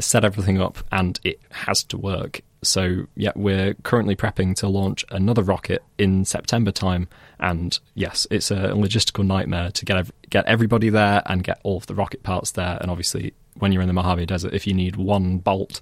set 0.00 0.24
everything 0.24 0.60
up, 0.60 0.78
and 0.90 1.20
it 1.24 1.40
has 1.50 1.82
to 1.84 1.98
work. 1.98 2.40
So 2.62 3.06
yeah, 3.14 3.32
we're 3.36 3.74
currently 3.74 4.16
prepping 4.16 4.54
to 4.56 4.68
launch 4.68 5.04
another 5.10 5.42
rocket 5.42 5.82
in 5.96 6.24
September 6.24 6.72
time, 6.72 7.08
and 7.38 7.78
yes, 7.94 8.26
it's 8.30 8.50
a 8.50 8.70
logistical 8.70 9.24
nightmare 9.24 9.70
to 9.70 9.84
get 9.84 9.96
ev- 9.96 10.12
get 10.30 10.44
everybody 10.46 10.90
there 10.90 11.22
and 11.26 11.44
get 11.44 11.60
all 11.62 11.76
of 11.76 11.86
the 11.86 11.94
rocket 11.94 12.22
parts 12.22 12.52
there. 12.52 12.78
And 12.80 12.90
obviously, 12.90 13.34
when 13.54 13.72
you're 13.72 13.82
in 13.82 13.88
the 13.88 13.94
Mojave 13.94 14.26
Desert, 14.26 14.54
if 14.54 14.66
you 14.66 14.74
need 14.74 14.96
one 14.96 15.38
bolt 15.38 15.80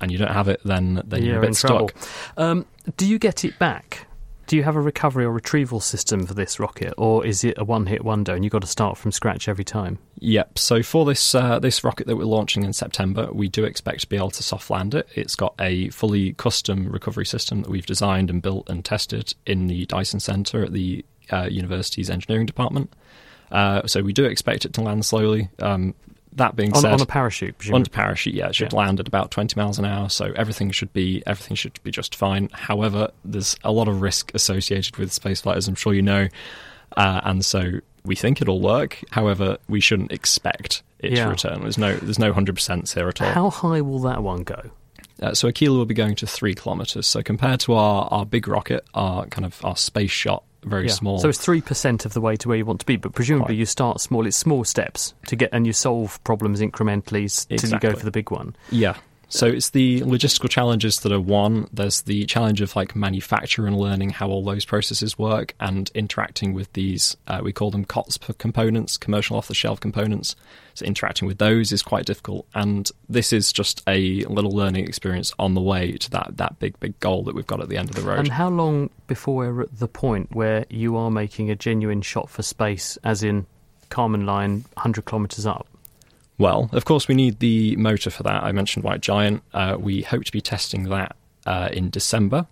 and 0.00 0.12
you 0.12 0.18
don't 0.18 0.32
have 0.32 0.48
it, 0.48 0.60
then 0.64 1.02
then 1.06 1.24
you're, 1.24 1.38
a 1.38 1.46
bit 1.46 1.56
stuck. 1.56 1.94
Um, 2.36 2.66
do 2.96 3.06
you 3.06 3.18
get 3.18 3.44
it 3.44 3.58
back? 3.58 4.06
Do 4.48 4.56
you 4.56 4.62
have 4.62 4.76
a 4.76 4.80
recovery 4.80 5.26
or 5.26 5.30
retrieval 5.30 5.78
system 5.78 6.24
for 6.24 6.32
this 6.32 6.58
rocket, 6.58 6.94
or 6.96 7.24
is 7.24 7.44
it 7.44 7.58
a 7.58 7.64
one-hit 7.64 8.02
wonder 8.02 8.34
and 8.34 8.42
you've 8.42 8.50
got 8.50 8.62
to 8.62 8.66
start 8.66 8.96
from 8.96 9.12
scratch 9.12 9.46
every 9.46 9.62
time? 9.62 9.98
Yep. 10.20 10.58
So 10.58 10.82
for 10.82 11.04
this 11.04 11.34
uh, 11.34 11.58
this 11.58 11.84
rocket 11.84 12.06
that 12.06 12.16
we're 12.16 12.24
launching 12.24 12.62
in 12.62 12.72
September, 12.72 13.28
we 13.30 13.50
do 13.50 13.64
expect 13.64 14.00
to 14.00 14.06
be 14.08 14.16
able 14.16 14.30
to 14.30 14.42
soft 14.42 14.70
land 14.70 14.94
it. 14.94 15.06
It's 15.14 15.36
got 15.36 15.54
a 15.60 15.90
fully 15.90 16.32
custom 16.32 16.90
recovery 16.90 17.26
system 17.26 17.60
that 17.60 17.68
we've 17.68 17.84
designed 17.84 18.30
and 18.30 18.40
built 18.40 18.70
and 18.70 18.82
tested 18.82 19.34
in 19.44 19.66
the 19.66 19.84
Dyson 19.84 20.18
Centre 20.18 20.64
at 20.64 20.72
the 20.72 21.04
uh, 21.30 21.48
university's 21.50 22.08
engineering 22.08 22.46
department. 22.46 22.90
Uh, 23.52 23.86
so 23.86 24.00
we 24.00 24.14
do 24.14 24.24
expect 24.24 24.64
it 24.64 24.72
to 24.72 24.80
land 24.80 25.04
slowly. 25.04 25.50
Um, 25.58 25.94
that 26.38 26.56
being 26.56 26.72
On, 26.74 26.80
said, 26.80 26.92
on 26.92 27.00
a 27.00 27.06
parachute, 27.06 27.56
presumably. 27.58 27.82
on 27.82 27.86
a 27.86 27.90
parachute, 27.90 28.34
yeah, 28.34 28.48
it 28.48 28.54
should 28.54 28.72
Yeah. 28.72 28.78
land 28.78 28.98
at 29.00 29.06
about 29.06 29.30
twenty 29.30 29.54
miles 29.60 29.78
an 29.78 29.84
hour, 29.84 30.08
so 30.08 30.32
everything 30.36 30.70
should 30.70 30.92
be 30.92 31.22
everything 31.26 31.54
should 31.56 31.78
be 31.82 31.90
just 31.90 32.14
fine. 32.14 32.48
However, 32.52 33.10
there's 33.24 33.56
a 33.62 33.70
lot 33.72 33.86
of 33.88 34.00
risk 34.00 34.32
associated 34.34 34.96
with 34.96 35.10
spaceflight, 35.10 35.56
as 35.56 35.68
I'm 35.68 35.74
sure 35.74 35.94
you 35.94 36.02
know, 36.02 36.28
uh, 36.96 37.20
and 37.24 37.44
so 37.44 37.80
we 38.04 38.14
think 38.16 38.40
it'll 38.40 38.60
work. 38.60 38.98
However, 39.10 39.58
we 39.68 39.80
shouldn't 39.80 40.12
expect 40.12 40.82
it 40.98 41.12
Yeah. 41.12 41.24
to 41.24 41.30
return. 41.30 41.60
There's 41.62 41.78
no 41.78 41.94
there's 41.96 42.18
no 42.18 42.32
hundred 42.32 42.54
percent 42.56 42.88
here 42.90 43.08
at 43.08 43.20
all. 43.20 43.30
How 43.30 43.50
high 43.50 43.80
will 43.82 44.00
that 44.00 44.22
one 44.22 44.42
go? 44.44 44.70
Uh, 45.20 45.34
so 45.34 45.48
Aquila 45.48 45.76
will 45.78 45.84
be 45.84 45.94
going 45.94 46.14
to 46.14 46.26
three 46.28 46.54
kilometers. 46.54 47.04
So 47.06 47.22
compared 47.24 47.58
to 47.60 47.74
our, 47.74 48.06
our 48.12 48.24
big 48.24 48.46
rocket, 48.46 48.84
our 48.94 49.26
kind 49.26 49.44
of 49.44 49.62
our 49.64 49.76
space 49.76 50.12
shot, 50.12 50.44
very 50.64 50.86
Yeah. 50.86 50.92
small. 50.92 51.18
So 51.18 51.28
it's 51.28 51.38
three 51.38 51.60
percent 51.60 52.04
of 52.04 52.14
the 52.14 52.20
way 52.20 52.36
to 52.36 52.48
where 52.48 52.56
you 52.56 52.64
want 52.66 52.80
to 52.80 52.86
be, 52.86 52.96
but 52.96 53.12
presumably 53.14 53.54
Right. 53.54 53.58
you 53.60 53.66
start 53.66 54.00
small. 54.00 54.26
It's 54.26 54.36
small 54.36 54.64
steps 54.64 55.14
to 55.26 55.36
get, 55.36 55.50
and 55.52 55.66
you 55.66 55.72
solve 55.72 56.22
problems 56.24 56.60
incrementally 56.60 57.24
s- 57.24 57.46
till 57.46 57.70
you 57.70 57.78
go 57.78 57.94
for 57.94 58.04
the 58.04 58.10
big 58.10 58.30
one. 58.30 58.54
Yeah. 58.70 58.96
So 59.30 59.46
it's 59.46 59.70
the 59.70 60.00
logistical 60.00 60.48
challenges 60.48 61.00
that 61.00 61.12
are 61.12 61.20
one. 61.20 61.68
There's 61.72 62.02
the 62.02 62.24
challenge 62.24 62.62
of 62.62 62.74
like 62.74 62.96
manufacture 62.96 63.66
and 63.66 63.76
learning 63.76 64.10
how 64.10 64.28
all 64.28 64.42
those 64.42 64.64
processes 64.64 65.18
work 65.18 65.54
and 65.60 65.90
interacting 65.94 66.54
with 66.54 66.72
these. 66.72 67.16
Uh, 67.26 67.40
we 67.42 67.52
call 67.52 67.70
them 67.70 67.84
COTS 67.84 68.18
components, 68.38 68.96
commercial 68.96 69.36
off-the-shelf 69.36 69.80
components. 69.80 70.34
So 70.74 70.86
interacting 70.86 71.28
with 71.28 71.38
those 71.38 71.72
is 71.72 71.82
quite 71.82 72.06
difficult, 72.06 72.46
and 72.54 72.88
this 73.08 73.32
is 73.32 73.52
just 73.52 73.82
a 73.88 74.24
little 74.26 74.52
learning 74.52 74.86
experience 74.86 75.34
on 75.38 75.54
the 75.54 75.60
way 75.60 75.92
to 75.92 76.10
that 76.12 76.36
that 76.36 76.58
big 76.60 76.78
big 76.78 76.98
goal 77.00 77.24
that 77.24 77.34
we've 77.34 77.46
got 77.46 77.60
at 77.60 77.68
the 77.68 77.76
end 77.76 77.90
of 77.90 77.96
the 77.96 78.02
road. 78.02 78.20
And 78.20 78.28
how 78.28 78.48
long 78.48 78.88
before 79.08 79.34
we're 79.34 79.62
at 79.62 79.78
the 79.78 79.88
point 79.88 80.34
where 80.34 80.64
you 80.70 80.96
are 80.96 81.10
making 81.10 81.50
a 81.50 81.56
genuine 81.56 82.00
shot 82.00 82.30
for 82.30 82.42
space, 82.42 82.96
as 83.02 83.24
in 83.24 83.46
Kármán 83.90 84.24
Line, 84.24 84.64
hundred 84.76 85.04
kilometres 85.04 85.46
up? 85.46 85.66
Well, 86.38 86.70
of 86.72 86.84
course, 86.84 87.08
we 87.08 87.14
need 87.14 87.40
the 87.40 87.76
motor 87.76 88.10
for 88.10 88.22
that. 88.22 88.44
I 88.44 88.52
mentioned 88.52 88.84
White 88.84 89.00
Giant. 89.00 89.42
Uh, 89.52 89.76
we 89.78 90.02
hope 90.02 90.24
to 90.24 90.32
be 90.32 90.40
testing 90.40 90.84
that 90.84 91.16
uh, 91.46 91.68
in 91.72 91.90
December. 91.90 92.46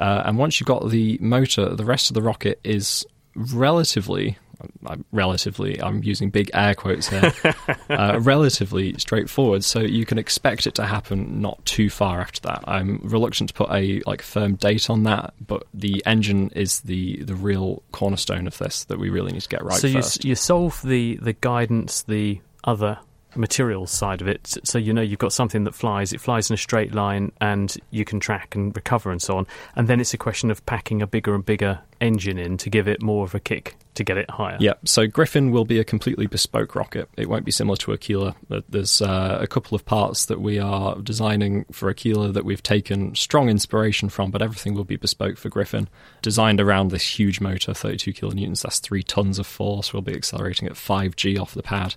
Uh, 0.00 0.22
and 0.24 0.38
once 0.38 0.58
you've 0.58 0.66
got 0.66 0.88
the 0.90 1.18
motor, 1.20 1.74
the 1.74 1.84
rest 1.84 2.10
of 2.10 2.14
the 2.14 2.22
rocket 2.22 2.60
is 2.64 3.06
relatively, 3.34 4.38
uh, 4.86 4.96
relatively, 5.12 5.82
I'm 5.82 6.02
using 6.02 6.30
big 6.30 6.50
air 6.54 6.74
quotes 6.74 7.08
here, 7.08 7.32
uh, 7.90 8.18
relatively 8.22 8.94
straightforward. 8.98 9.64
So 9.64 9.80
you 9.80 10.06
can 10.06 10.18
expect 10.18 10.66
it 10.66 10.74
to 10.76 10.86
happen 10.86 11.40
not 11.40 11.62
too 11.64 11.90
far 11.90 12.20
after 12.20 12.40
that. 12.42 12.64
I'm 12.66 13.00
reluctant 13.04 13.48
to 13.50 13.54
put 13.54 13.70
a 13.70 14.02
like 14.06 14.22
firm 14.22 14.56
date 14.56 14.88
on 14.88 15.02
that, 15.04 15.34
but 15.46 15.64
the 15.74 16.02
engine 16.06 16.50
is 16.54 16.80
the 16.80 17.22
the 17.22 17.34
real 17.34 17.82
cornerstone 17.92 18.46
of 18.46 18.56
this 18.58 18.84
that 18.84 18.98
we 18.98 19.10
really 19.10 19.32
need 19.32 19.42
to 19.42 19.48
get 19.48 19.64
right 19.64 19.78
so 19.78 19.86
you 19.86 20.02
you 20.22 20.34
solve 20.34 20.80
the 20.82 21.16
the 21.16 21.34
guidance, 21.34 22.02
the 22.02 22.40
other 22.64 22.98
materials 23.36 23.90
side 23.90 24.20
of 24.20 24.28
it. 24.28 24.56
So 24.64 24.78
you 24.78 24.92
know 24.92 25.02
you've 25.02 25.18
got 25.18 25.32
something 25.32 25.64
that 25.64 25.74
flies. 25.74 26.12
It 26.12 26.20
flies 26.20 26.50
in 26.50 26.54
a 26.54 26.58
straight 26.58 26.94
line, 26.94 27.32
and 27.40 27.74
you 27.90 28.04
can 28.04 28.20
track 28.20 28.54
and 28.54 28.74
recover 28.74 29.10
and 29.10 29.20
so 29.20 29.36
on. 29.36 29.46
And 29.74 29.88
then 29.88 30.00
it's 30.00 30.14
a 30.14 30.18
question 30.18 30.50
of 30.50 30.64
packing 30.66 31.02
a 31.02 31.06
bigger 31.06 31.34
and 31.34 31.44
bigger 31.44 31.80
engine 32.00 32.38
in 32.38 32.56
to 32.58 32.70
give 32.70 32.88
it 32.88 33.02
more 33.02 33.24
of 33.24 33.34
a 33.34 33.40
kick 33.40 33.76
to 33.94 34.04
get 34.04 34.18
it 34.18 34.30
higher. 34.30 34.56
Yeah, 34.60 34.74
so 34.84 35.06
Griffin 35.06 35.50
will 35.50 35.64
be 35.64 35.78
a 35.78 35.84
completely 35.84 36.26
bespoke 36.26 36.74
rocket. 36.74 37.08
It 37.16 37.28
won't 37.28 37.44
be 37.44 37.50
similar 37.50 37.76
to 37.78 37.92
Aquila. 37.92 38.36
There's 38.68 39.00
uh, 39.00 39.38
a 39.40 39.46
couple 39.46 39.74
of 39.74 39.84
parts 39.84 40.26
that 40.26 40.40
we 40.40 40.58
are 40.58 40.96
designing 41.00 41.64
for 41.72 41.88
Aquila 41.88 42.32
that 42.32 42.44
we've 42.44 42.62
taken 42.62 43.14
strong 43.14 43.48
inspiration 43.48 44.08
from, 44.08 44.30
but 44.30 44.42
everything 44.42 44.74
will 44.74 44.84
be 44.84 44.96
bespoke 44.96 45.38
for 45.38 45.48
Griffin. 45.48 45.88
Designed 46.22 46.60
around 46.60 46.90
this 46.90 47.18
huge 47.18 47.40
motor, 47.40 47.72
32 47.72 48.12
kilonewtons, 48.12 48.62
that's 48.62 48.78
three 48.78 49.02
tons 49.02 49.38
of 49.38 49.46
force. 49.46 49.92
We'll 49.92 50.02
be 50.02 50.14
accelerating 50.14 50.68
at 50.68 50.74
5G 50.74 51.40
off 51.40 51.54
the 51.54 51.62
pad. 51.62 51.94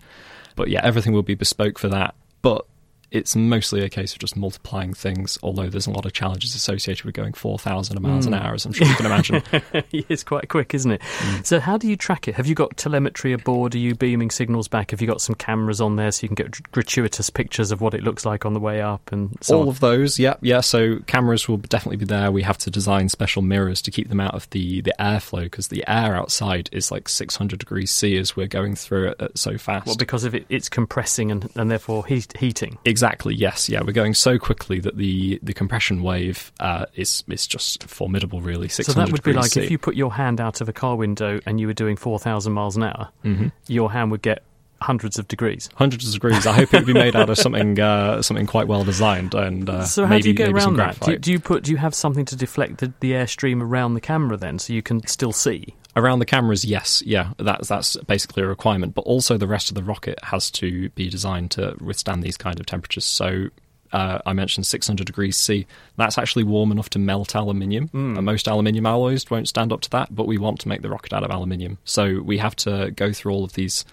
But 0.59 0.67
yeah, 0.67 0.81
everything 0.83 1.13
will 1.13 1.23
be 1.23 1.35
bespoke 1.35 1.79
for 1.79 1.87
that. 1.87 2.15
But 2.41 2.65
it's 3.11 3.35
mostly 3.35 3.81
a 3.83 3.89
case 3.89 4.13
of 4.13 4.19
just 4.19 4.35
multiplying 4.37 4.93
things, 4.93 5.37
although 5.43 5.67
there's 5.67 5.87
a 5.87 5.91
lot 5.91 6.05
of 6.05 6.13
challenges 6.13 6.55
associated 6.55 7.05
with 7.05 7.15
going 7.15 7.33
4,000 7.33 7.99
miles 8.01 8.25
an 8.25 8.33
Mm. 8.33 8.41
hour, 8.43 8.53
as 8.53 8.65
I'm 8.65 8.73
sure 8.73 8.87
you 8.87 8.95
can 8.95 9.05
imagine. 9.05 9.41
it's 9.91 10.23
quite 10.23 10.49
quick, 10.49 10.73
isn't 10.73 10.91
it? 10.91 11.01
Mm. 11.01 11.45
So, 11.45 11.59
how 11.59 11.77
do 11.77 11.87
you 11.87 11.95
track 11.95 12.27
it? 12.27 12.35
Have 12.35 12.47
you 12.47 12.55
got 12.55 12.77
telemetry 12.77 13.33
aboard? 13.33 13.75
Are 13.75 13.79
you 13.79 13.95
beaming 13.95 14.29
signals 14.31 14.67
back? 14.67 14.91
Have 14.91 15.01
you 15.01 15.07
got 15.07 15.21
some 15.21 15.35
cameras 15.35 15.81
on 15.81 15.95
there 15.95 16.11
so 16.11 16.23
you 16.23 16.29
can 16.29 16.35
get 16.35 16.71
gratuitous 16.71 17.29
pictures 17.29 17.71
of 17.71 17.81
what 17.81 17.93
it 17.93 18.03
looks 18.03 18.25
like 18.25 18.45
on 18.45 18.53
the 18.53 18.59
way 18.59 18.81
up 18.81 19.11
and 19.11 19.37
so 19.41 19.55
all 19.55 19.61
on? 19.63 19.67
of 19.69 19.79
those 19.79 20.19
yeah 20.19 20.35
yeah 20.41 20.61
so 20.61 20.99
cameras 21.07 21.47
will 21.47 21.57
definitely 21.57 21.97
be 21.97 22.05
there 22.05 22.31
we 22.31 22.41
have 22.43 22.57
to 22.57 22.69
design 22.71 23.09
special 23.09 23.41
mirrors 23.41 23.81
to 23.81 23.91
keep 23.91 24.09
them 24.09 24.19
out 24.19 24.33
of 24.33 24.49
the 24.51 24.81
the 24.81 24.93
airflow 24.99 25.43
because 25.43 25.67
the 25.69 25.83
air 25.87 26.15
outside 26.15 26.69
is 26.71 26.91
like 26.91 27.07
600 27.09 27.59
degrees 27.59 27.91
c 27.91 28.17
as 28.17 28.35
we're 28.35 28.47
going 28.47 28.75
through 28.75 29.09
it 29.19 29.37
so 29.37 29.57
fast 29.57 29.87
Well, 29.87 29.95
because 29.95 30.23
of 30.23 30.35
it, 30.35 30.45
it's 30.49 30.69
compressing 30.69 31.31
and, 31.31 31.49
and 31.55 31.69
therefore 31.71 32.05
heat, 32.05 32.35
heating. 32.37 32.77
Exactly. 32.85 32.98
Yes. 33.35 33.69
Yeah. 33.69 33.81
We're 33.81 33.93
going 33.93 34.13
so 34.13 34.37
quickly 34.37 34.79
that 34.79 34.97
the, 34.97 35.39
the 35.43 35.53
compression 35.53 36.03
wave 36.03 36.51
uh, 36.59 36.85
is 36.95 37.23
is 37.29 37.47
just 37.47 37.83
formidable. 37.85 38.41
Really. 38.41 38.67
So 38.69 38.83
that 38.93 39.11
would 39.11 39.23
be 39.23 39.33
like 39.33 39.51
C. 39.51 39.61
if 39.61 39.71
you 39.71 39.77
put 39.77 39.95
your 39.95 40.13
hand 40.13 40.39
out 40.41 40.61
of 40.61 40.69
a 40.69 40.73
car 40.73 40.95
window 40.95 41.39
and 41.45 41.59
you 41.59 41.67
were 41.67 41.73
doing 41.73 41.95
4,000 41.95 42.53
miles 42.53 42.75
an 42.77 42.83
hour, 42.83 43.09
Mhm. 43.25 43.51
your 43.67 43.91
hand 43.91 44.11
would 44.11 44.21
get 44.21 44.43
hundreds 44.81 45.19
of 45.19 45.27
degrees. 45.27 45.69
hundreds 45.75 46.07
of 46.07 46.13
degrees. 46.13 46.45
I 46.45 46.53
hope 46.53 46.73
it 46.73 46.77
would 46.77 46.85
be 46.85 46.93
made 46.93 47.15
out 47.15 47.29
of 47.29 47.37
something 47.37 47.79
uh, 47.79 48.21
something 48.21 48.45
quite 48.45 48.67
well 48.67 48.83
designed 48.83 49.33
and 49.33 49.69
uh, 49.69 49.85
so 49.85 50.03
how 50.03 50.09
maybe, 50.09 50.23
do 50.23 50.29
you 50.29 50.35
get 50.35 50.49
around 50.49 50.77
that? 50.77 50.99
Do 50.99 51.11
you, 51.11 51.17
do 51.17 51.31
you 51.31 51.39
put? 51.39 51.63
Do 51.63 51.71
you 51.71 51.77
have 51.77 51.93
something 51.93 52.25
to 52.25 52.35
deflect 52.35 52.77
the, 52.77 52.93
the 52.99 53.11
airstream 53.11 53.61
around 53.61 53.93
the 53.93 54.01
camera 54.01 54.37
then, 54.37 54.59
so 54.59 54.73
you 54.73 54.81
can 54.81 55.05
still 55.07 55.31
see? 55.31 55.75
Around 55.95 56.19
the 56.19 56.25
cameras, 56.25 56.63
yes, 56.63 57.01
yeah, 57.05 57.31
that's 57.37 57.67
that's 57.67 57.97
basically 57.97 58.43
a 58.43 58.47
requirement. 58.47 58.93
But 58.93 59.01
also, 59.01 59.37
the 59.37 59.47
rest 59.47 59.69
of 59.69 59.75
the 59.75 59.83
rocket 59.83 60.19
has 60.23 60.51
to 60.51 60.89
be 60.89 61.09
designed 61.09 61.51
to 61.51 61.75
withstand 61.81 62.23
these 62.23 62.37
kind 62.37 62.59
of 62.59 62.65
temperatures. 62.65 63.05
So, 63.05 63.49
uh, 63.91 64.19
I 64.25 64.33
mentioned 64.33 64.65
600 64.65 65.05
degrees 65.05 65.37
C. 65.37 65.67
That's 65.97 66.17
actually 66.17 66.43
warm 66.43 66.71
enough 66.71 66.89
to 66.91 66.99
melt 66.99 67.35
aluminium. 67.35 67.89
And 68.17 68.25
most 68.25 68.47
aluminium 68.47 68.85
alloys 68.85 69.29
won't 69.29 69.47
stand 69.47 69.71
up 69.71 69.81
to 69.81 69.89
that, 69.91 70.13
but 70.13 70.27
we 70.27 70.37
want 70.37 70.59
to 70.61 70.67
make 70.67 70.81
the 70.81 70.89
rocket 70.89 71.13
out 71.13 71.23
of 71.23 71.31
aluminium. 71.31 71.77
So 71.85 72.21
we 72.21 72.37
have 72.37 72.55
to 72.57 72.91
go 72.91 73.11
through 73.11 73.33
all 73.33 73.43
of 73.43 73.53
these 73.53 73.85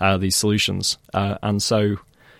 uh, 0.00 0.18
these 0.18 0.36
solutions, 0.36 0.98
uh, 1.14 1.38
and 1.42 1.62
so. 1.62 1.96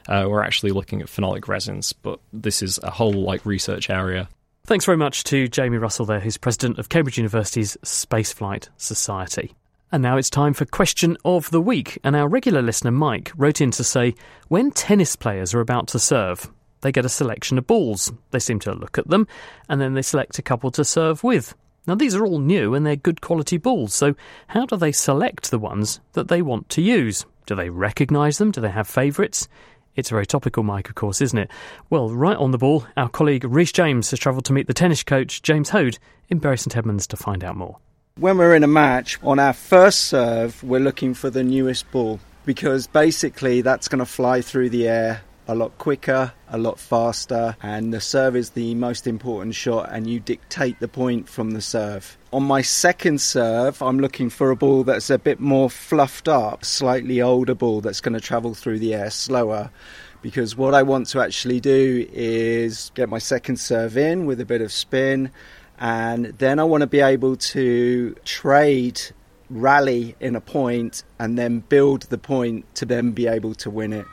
Uh, 0.08 0.26
we're 0.28 0.42
actually 0.42 0.72
looking 0.72 1.00
at 1.00 1.06
phenolic 1.06 1.46
resins, 1.46 1.92
but 1.92 2.18
this 2.32 2.60
is 2.60 2.76
a 2.82 2.90
whole 2.90 3.12
like 3.12 3.46
research 3.46 3.88
area 3.88 4.28
Thanks 4.64 4.84
very 4.84 4.96
much 4.96 5.24
to 5.24 5.48
Jamie 5.48 5.78
Russell 5.78 6.06
there, 6.06 6.20
who's 6.20 6.36
president 6.36 6.78
of 6.78 6.88
Cambridge 6.88 7.18
University's 7.18 7.76
Spaceflight 7.82 8.68
Society. 8.76 9.56
And 9.90 10.04
now 10.04 10.16
it's 10.16 10.30
time 10.30 10.54
for 10.54 10.64
question 10.64 11.18
of 11.24 11.50
the 11.50 11.60
week. 11.60 11.98
And 12.04 12.14
our 12.14 12.28
regular 12.28 12.62
listener, 12.62 12.92
Mike, 12.92 13.32
wrote 13.36 13.60
in 13.60 13.72
to 13.72 13.82
say 13.82 14.14
when 14.46 14.70
tennis 14.70 15.16
players 15.16 15.52
are 15.52 15.60
about 15.60 15.88
to 15.88 15.98
serve, 15.98 16.48
they 16.82 16.92
get 16.92 17.04
a 17.04 17.08
selection 17.08 17.58
of 17.58 17.66
balls. 17.66 18.12
They 18.30 18.38
seem 18.38 18.58
to 18.60 18.74
look 18.74 18.98
at 18.98 19.08
them 19.08 19.26
and 19.68 19.80
then 19.80 19.94
they 19.94 20.02
select 20.02 20.38
a 20.38 20.42
couple 20.42 20.70
to 20.72 20.84
serve 20.84 21.24
with. 21.24 21.54
Now, 21.86 21.96
these 21.96 22.14
are 22.14 22.24
all 22.24 22.38
new 22.38 22.74
and 22.74 22.86
they're 22.86 22.94
good 22.94 23.20
quality 23.20 23.56
balls, 23.56 23.92
so 23.92 24.14
how 24.48 24.66
do 24.66 24.76
they 24.76 24.92
select 24.92 25.50
the 25.50 25.58
ones 25.58 26.00
that 26.12 26.28
they 26.28 26.40
want 26.40 26.68
to 26.70 26.82
use? 26.82 27.26
Do 27.46 27.56
they 27.56 27.70
recognise 27.70 28.38
them? 28.38 28.52
Do 28.52 28.60
they 28.60 28.70
have 28.70 28.86
favourites? 28.86 29.48
It's 29.96 30.10
a 30.10 30.14
very 30.14 30.26
topical, 30.26 30.62
Mike, 30.62 30.88
of 30.88 30.94
course, 30.94 31.20
isn't 31.20 31.38
it? 31.38 31.50
Well, 31.90 32.08
right 32.08 32.36
on 32.36 32.52
the 32.52 32.58
ball, 32.58 32.86
our 32.96 33.08
colleague 33.08 33.44
Rhys 33.44 33.72
James 33.72 34.10
has 34.10 34.20
travelled 34.20 34.44
to 34.46 34.52
meet 34.52 34.68
the 34.68 34.74
tennis 34.74 35.02
coach 35.02 35.42
James 35.42 35.70
Hode 35.70 35.98
in 36.28 36.38
Bury 36.38 36.56
St 36.56 36.76
Edmunds 36.76 37.06
to 37.08 37.16
find 37.16 37.42
out 37.42 37.56
more. 37.56 37.78
When 38.16 38.38
we're 38.38 38.54
in 38.54 38.62
a 38.62 38.68
match, 38.68 39.18
on 39.22 39.38
our 39.38 39.52
first 39.52 40.04
serve, 40.04 40.62
we're 40.62 40.80
looking 40.80 41.14
for 41.14 41.30
the 41.30 41.42
newest 41.42 41.90
ball 41.90 42.20
because 42.46 42.86
basically 42.86 43.60
that's 43.60 43.88
going 43.88 43.98
to 43.98 44.06
fly 44.06 44.40
through 44.40 44.70
the 44.70 44.88
air 44.88 45.22
a 45.52 45.54
lot 45.54 45.76
quicker, 45.78 46.32
a 46.48 46.58
lot 46.58 46.78
faster, 46.78 47.56
and 47.62 47.92
the 47.92 48.00
serve 48.00 48.34
is 48.36 48.50
the 48.50 48.74
most 48.74 49.06
important 49.06 49.54
shot, 49.54 49.88
and 49.92 50.08
you 50.08 50.20
dictate 50.20 50.80
the 50.80 50.88
point 50.88 51.28
from 51.28 51.52
the 51.52 51.60
serve. 51.60 52.16
On 52.32 52.42
my 52.42 52.62
second 52.62 53.20
serve, 53.20 53.82
I'm 53.82 54.00
looking 54.00 54.30
for 54.30 54.50
a 54.50 54.56
ball 54.56 54.84
that's 54.84 55.10
a 55.10 55.18
bit 55.18 55.40
more 55.40 55.70
fluffed 55.70 56.28
up, 56.28 56.64
slightly 56.64 57.20
older 57.20 57.54
ball 57.54 57.80
that's 57.80 58.00
going 58.00 58.14
to 58.14 58.20
travel 58.20 58.54
through 58.54 58.78
the 58.78 58.94
air 58.94 59.10
slower. 59.10 59.70
Because 60.22 60.56
what 60.56 60.72
I 60.72 60.82
want 60.82 61.08
to 61.08 61.20
actually 61.20 61.60
do 61.60 62.06
is 62.12 62.92
get 62.94 63.08
my 63.08 63.18
second 63.18 63.56
serve 63.56 63.96
in 63.96 64.24
with 64.24 64.40
a 64.40 64.44
bit 64.44 64.60
of 64.60 64.72
spin 64.72 65.32
and 65.82 66.26
then 66.38 66.60
I 66.60 66.64
want 66.64 66.82
to 66.82 66.86
be 66.86 67.00
able 67.00 67.34
to 67.34 68.14
trade 68.24 69.00
rally 69.50 70.14
in 70.20 70.36
a 70.36 70.40
point 70.40 71.02
and 71.18 71.36
then 71.36 71.58
build 71.58 72.02
the 72.02 72.18
point 72.18 72.72
to 72.76 72.84
then 72.84 73.10
be 73.10 73.26
able 73.26 73.54
to 73.56 73.68
win 73.68 73.92
it. 73.92 74.06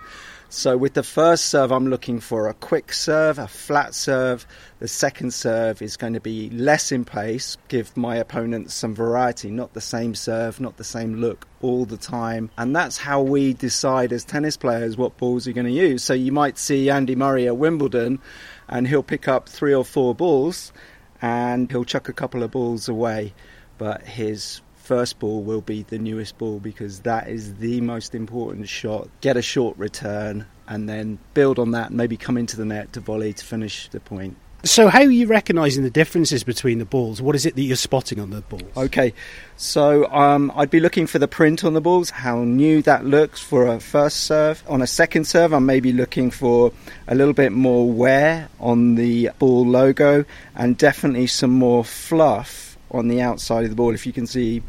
So 0.51 0.75
with 0.77 0.95
the 0.95 1.03
first 1.03 1.45
serve, 1.45 1.71
I'm 1.71 1.91
looking 1.91 2.19
for 2.19 2.47
a 2.47 2.55
quick 2.55 2.91
serve, 2.91 3.37
a 3.37 3.47
flat 3.47 3.93
serve. 3.93 4.47
The 4.79 4.87
second 4.87 5.31
serve 5.31 5.79
is 5.79 5.95
going 5.95 6.13
to 6.13 6.19
be 6.19 6.49
less 6.49 6.91
in 6.91 7.05
pace, 7.05 7.55
give 7.67 7.95
my 7.95 8.15
opponent 8.15 8.71
some 8.71 8.95
variety, 8.95 9.51
not 9.51 9.75
the 9.75 9.81
same 9.81 10.15
serve, 10.15 10.59
not 10.59 10.77
the 10.77 10.83
same 10.83 11.17
look 11.17 11.47
all 11.61 11.85
the 11.85 11.97
time. 11.97 12.49
And 12.57 12.75
that's 12.75 12.97
how 12.97 13.21
we 13.21 13.53
decide 13.53 14.11
as 14.11 14.25
tennis 14.25 14.57
players 14.57 14.97
what 14.97 15.17
balls 15.17 15.45
you're 15.45 15.53
going 15.53 15.67
to 15.67 15.71
use. 15.71 16.03
So 16.03 16.15
you 16.15 16.31
might 16.31 16.57
see 16.57 16.89
Andy 16.89 17.15
Murray 17.15 17.45
at 17.45 17.55
Wimbledon 17.55 18.19
and 18.67 18.87
he'll 18.87 19.03
pick 19.03 19.27
up 19.27 19.47
three 19.47 19.75
or 19.75 19.85
four 19.85 20.15
balls 20.15 20.73
and 21.21 21.69
he'll 21.69 21.85
chuck 21.85 22.09
a 22.09 22.13
couple 22.13 22.41
of 22.41 22.49
balls 22.49 22.89
away, 22.89 23.35
but 23.77 24.01
his 24.01 24.61
first 24.89 25.19
ball 25.19 25.43
will 25.43 25.61
be 25.61 25.83
the 25.83 25.99
newest 25.99 26.35
ball 26.39 26.59
because 26.59 27.01
that 27.01 27.27
is 27.27 27.57
the 27.57 27.79
most 27.79 28.15
important 28.15 28.67
shot. 28.67 29.07
Get 29.21 29.37
a 29.37 29.41
short 29.43 29.77
return 29.77 30.47
and 30.67 30.89
then 30.89 31.19
build 31.35 31.59
on 31.59 31.69
that 31.71 31.89
and 31.89 31.97
maybe 31.97 32.17
come 32.17 32.37
into 32.37 32.57
the 32.57 32.65
net 32.65 32.93
to 32.93 32.99
volley 32.99 33.31
to 33.33 33.45
finish 33.45 33.87
the 33.89 33.99
point. 33.99 34.35
So, 34.63 34.87
how 34.87 35.01
are 35.01 35.11
you 35.11 35.27
recognising 35.27 35.83
the 35.83 35.91
differences 35.91 36.43
between 36.43 36.79
the 36.79 36.85
balls? 36.85 37.21
What 37.21 37.35
is 37.35 37.45
it 37.45 37.55
that 37.55 37.61
you're 37.61 37.75
spotting 37.75 38.19
on 38.19 38.31
the 38.31 38.41
balls? 38.41 38.63
Okay, 38.75 39.13
so 39.57 40.11
um, 40.11 40.51
I'd 40.55 40.71
be 40.71 40.79
looking 40.79 41.05
for 41.05 41.19
the 41.19 41.27
print 41.27 41.63
on 41.63 41.75
the 41.75 41.81
balls, 41.81 42.09
how 42.09 42.43
new 42.43 42.81
that 42.81 43.05
looks 43.05 43.39
for 43.39 43.67
a 43.67 43.79
first 43.79 44.21
serve. 44.21 44.63
On 44.67 44.81
a 44.81 44.87
second 44.87 45.25
serve, 45.25 45.53
I'm 45.53 45.67
maybe 45.67 45.93
looking 45.93 46.31
for 46.31 46.73
a 47.07 47.13
little 47.13 47.35
bit 47.35 47.51
more 47.51 47.87
wear 47.89 48.49
on 48.59 48.95
the 48.95 49.29
ball 49.37 49.67
logo 49.67 50.25
and 50.55 50.75
definitely 50.75 51.27
some 51.27 51.51
more 51.51 51.85
fluff 51.85 52.68
on 52.91 53.07
the 53.07 53.21
outside 53.21 53.63
of 53.63 53.69
the 53.69 53.75
ball. 53.75 53.93
If 53.93 54.05
you 54.05 54.13
can 54.13 54.27
see, 54.27 54.61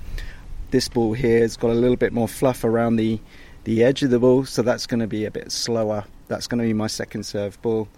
this 0.71 0.89
ball 0.89 1.13
here 1.13 1.41
has 1.41 1.57
got 1.57 1.71
a 1.71 1.75
little 1.75 1.97
bit 1.97 2.13
more 2.13 2.29
fluff 2.29 2.65
around 2.65 2.97
the, 2.97 3.21
the 3.65 3.83
edge 3.83 4.03
of 4.03 4.11
the 4.11 4.19
ball, 4.19 4.45
so 4.45 4.63
that's 4.63 4.87
going 4.87 5.01
to 5.01 5.07
be 5.07 5.25
a 5.25 5.31
bit 5.31 5.51
slower. 5.53 6.05
That's 6.29 6.47
going 6.47 6.61
to 6.61 6.67
be 6.67 6.75
my 6.75 6.87
second 6.87 7.25
serve 7.25 7.61
ball. 7.63 7.89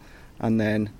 And 0.41 0.61
then 0.61 0.91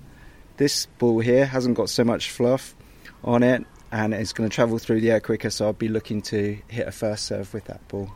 this 0.57 0.85
ball 0.97 1.19
here 1.19 1.45
hasn't 1.45 1.75
got 1.75 1.89
so 1.89 2.03
much 2.03 2.29
fluff 2.29 2.75
on 3.23 3.43
it 3.43 3.65
and 3.93 4.11
it's 4.13 4.33
going 4.33 4.49
to 4.49 4.53
travel 4.53 4.79
through 4.79 5.01
the 5.01 5.11
air 5.11 5.19
quicker, 5.19 5.51
so 5.51 5.65
I'll 5.65 5.73
be 5.73 5.87
looking 5.87 6.23
to 6.23 6.57
hit 6.67 6.87
a 6.87 6.91
first 6.91 7.25
serve 7.25 7.53
with 7.53 7.65
that 7.65 7.87
ball. 7.87 8.11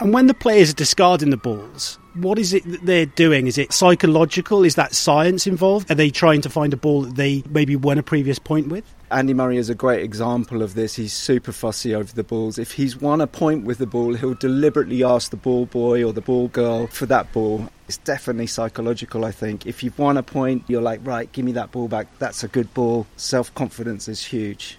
And 0.00 0.14
when 0.14 0.28
the 0.28 0.34
players 0.34 0.70
are 0.70 0.74
discarding 0.74 1.28
the 1.28 1.36
balls, 1.36 1.98
what 2.14 2.38
is 2.38 2.54
it 2.54 2.64
that 2.64 2.86
they're 2.86 3.06
doing? 3.06 3.46
Is 3.46 3.58
it 3.58 3.74
psychological? 3.74 4.64
Is 4.64 4.76
that 4.76 4.94
science 4.94 5.46
involved? 5.46 5.90
Are 5.90 5.94
they 5.94 6.08
trying 6.08 6.40
to 6.40 6.50
find 6.50 6.72
a 6.72 6.78
ball 6.78 7.02
that 7.02 7.16
they 7.16 7.42
maybe 7.50 7.76
won 7.76 7.98
a 7.98 8.02
previous 8.02 8.38
point 8.38 8.68
with? 8.68 8.84
Andy 9.14 9.32
Murray 9.32 9.58
is 9.58 9.70
a 9.70 9.76
great 9.76 10.02
example 10.02 10.60
of 10.60 10.74
this. 10.74 10.96
He's 10.96 11.12
super 11.12 11.52
fussy 11.52 11.94
over 11.94 12.12
the 12.12 12.24
balls. 12.24 12.58
If 12.58 12.72
he's 12.72 13.00
won 13.00 13.20
a 13.20 13.28
point 13.28 13.64
with 13.64 13.78
the 13.78 13.86
ball, 13.86 14.14
he'll 14.14 14.34
deliberately 14.34 15.04
ask 15.04 15.30
the 15.30 15.36
ball 15.36 15.66
boy 15.66 16.02
or 16.02 16.12
the 16.12 16.20
ball 16.20 16.48
girl 16.48 16.88
for 16.88 17.06
that 17.06 17.32
ball. 17.32 17.68
It's 17.86 17.98
definitely 17.98 18.48
psychological, 18.48 19.24
I 19.24 19.30
think. 19.30 19.66
If 19.66 19.84
you've 19.84 19.96
won 20.00 20.16
a 20.16 20.24
point, 20.24 20.64
you're 20.66 20.82
like, 20.82 20.98
right, 21.04 21.30
give 21.30 21.44
me 21.44 21.52
that 21.52 21.70
ball 21.70 21.86
back. 21.86 22.08
That's 22.18 22.42
a 22.42 22.48
good 22.48 22.74
ball. 22.74 23.06
Self 23.16 23.54
confidence 23.54 24.08
is 24.08 24.24
huge. 24.24 24.78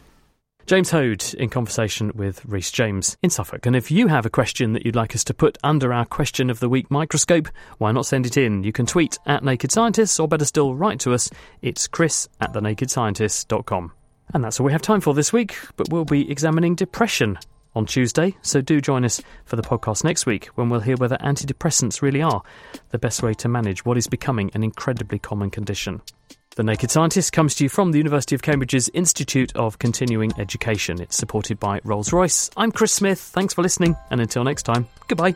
James 0.66 0.92
Hode 0.92 1.34
in 1.36 1.50
conversation 1.50 2.12
with 2.14 2.44
Rhys 2.44 2.72
James 2.72 3.16
in 3.24 3.30
Suffolk. 3.30 3.66
And 3.66 3.74
if 3.76 3.90
you 3.90 4.08
have 4.08 4.26
a 4.26 4.30
question 4.30 4.74
that 4.74 4.86
you'd 4.86 4.98
like 4.98 5.16
us 5.16 5.24
to 5.26 5.34
put 5.34 5.58
under 5.64 5.94
our 5.94 6.04
Question 6.04 6.50
of 6.50 6.60
the 6.60 6.68
Week 6.68 6.92
microscope, 6.92 7.48
why 7.78 7.94
not 7.94 8.06
send 8.06 8.26
it 8.26 8.36
in? 8.36 8.66
You 8.66 8.74
can 8.74 8.86
tweet 8.86 9.18
at 9.26 9.46
Naked 9.46 9.72
Scientists, 9.72 10.20
or 10.20 10.28
better 10.28 10.44
still, 10.44 10.76
write 10.76 11.00
to 11.02 11.14
us. 11.14 11.30
It's 11.62 11.88
chris 11.88 12.28
at 12.42 12.52
thenakedscientist.com. 12.52 13.94
And 14.34 14.44
that's 14.44 14.60
all 14.60 14.66
we 14.66 14.72
have 14.72 14.82
time 14.82 15.02
for 15.02 15.14
this 15.14 15.32
week, 15.32 15.58
but 15.76 15.90
we'll 15.90 16.06
be 16.06 16.30
examining 16.30 16.76
depression 16.76 17.38
on 17.76 17.86
Tuesday, 17.86 18.36
so 18.42 18.62
do 18.62 18.80
join 18.80 19.04
us 19.04 19.22
for 19.44 19.58
the 19.58 19.62
podcast 19.62 20.04
next 20.04 20.26
week 20.26 20.46
when 20.56 20.70
we'll 20.70 20.80
hear 20.80 20.96
whether 20.96 21.18
antidepressants 21.18 22.02
really 22.02 22.22
are 22.22 22.42
the 22.90 22.98
best 22.98 23.22
way 23.22 23.34
to 23.34 23.50
manage 23.50 23.86
what 23.86 23.98
is 23.98 24.08
becoming 24.08 24.50
an 24.54 24.64
incredibly 24.64 25.20
common 25.20 25.50
condition. 25.50 26.02
The 26.56 26.64
Naked 26.64 26.90
Scientist 26.90 27.34
comes 27.34 27.54
to 27.56 27.66
you 27.66 27.70
from 27.70 27.92
the 27.92 27.98
University 27.98 28.34
of 28.34 28.42
Cambridge's 28.42 28.88
Institute 28.94 29.54
of 29.58 29.78
Continuing 29.78 30.32
Education. 30.40 31.02
It's 31.02 31.18
supported 31.18 31.60
by 31.60 31.82
Rolls 31.84 32.14
Royce. 32.14 32.50
I'm 32.56 32.72
Chris 32.72 32.94
Smith. 32.94 33.20
Thanks 33.20 33.54
for 33.54 33.62
listening, 33.62 33.98
and 34.10 34.22
until 34.22 34.46
next 34.46 34.64
time, 34.64 34.88
goodbye. 35.10 35.36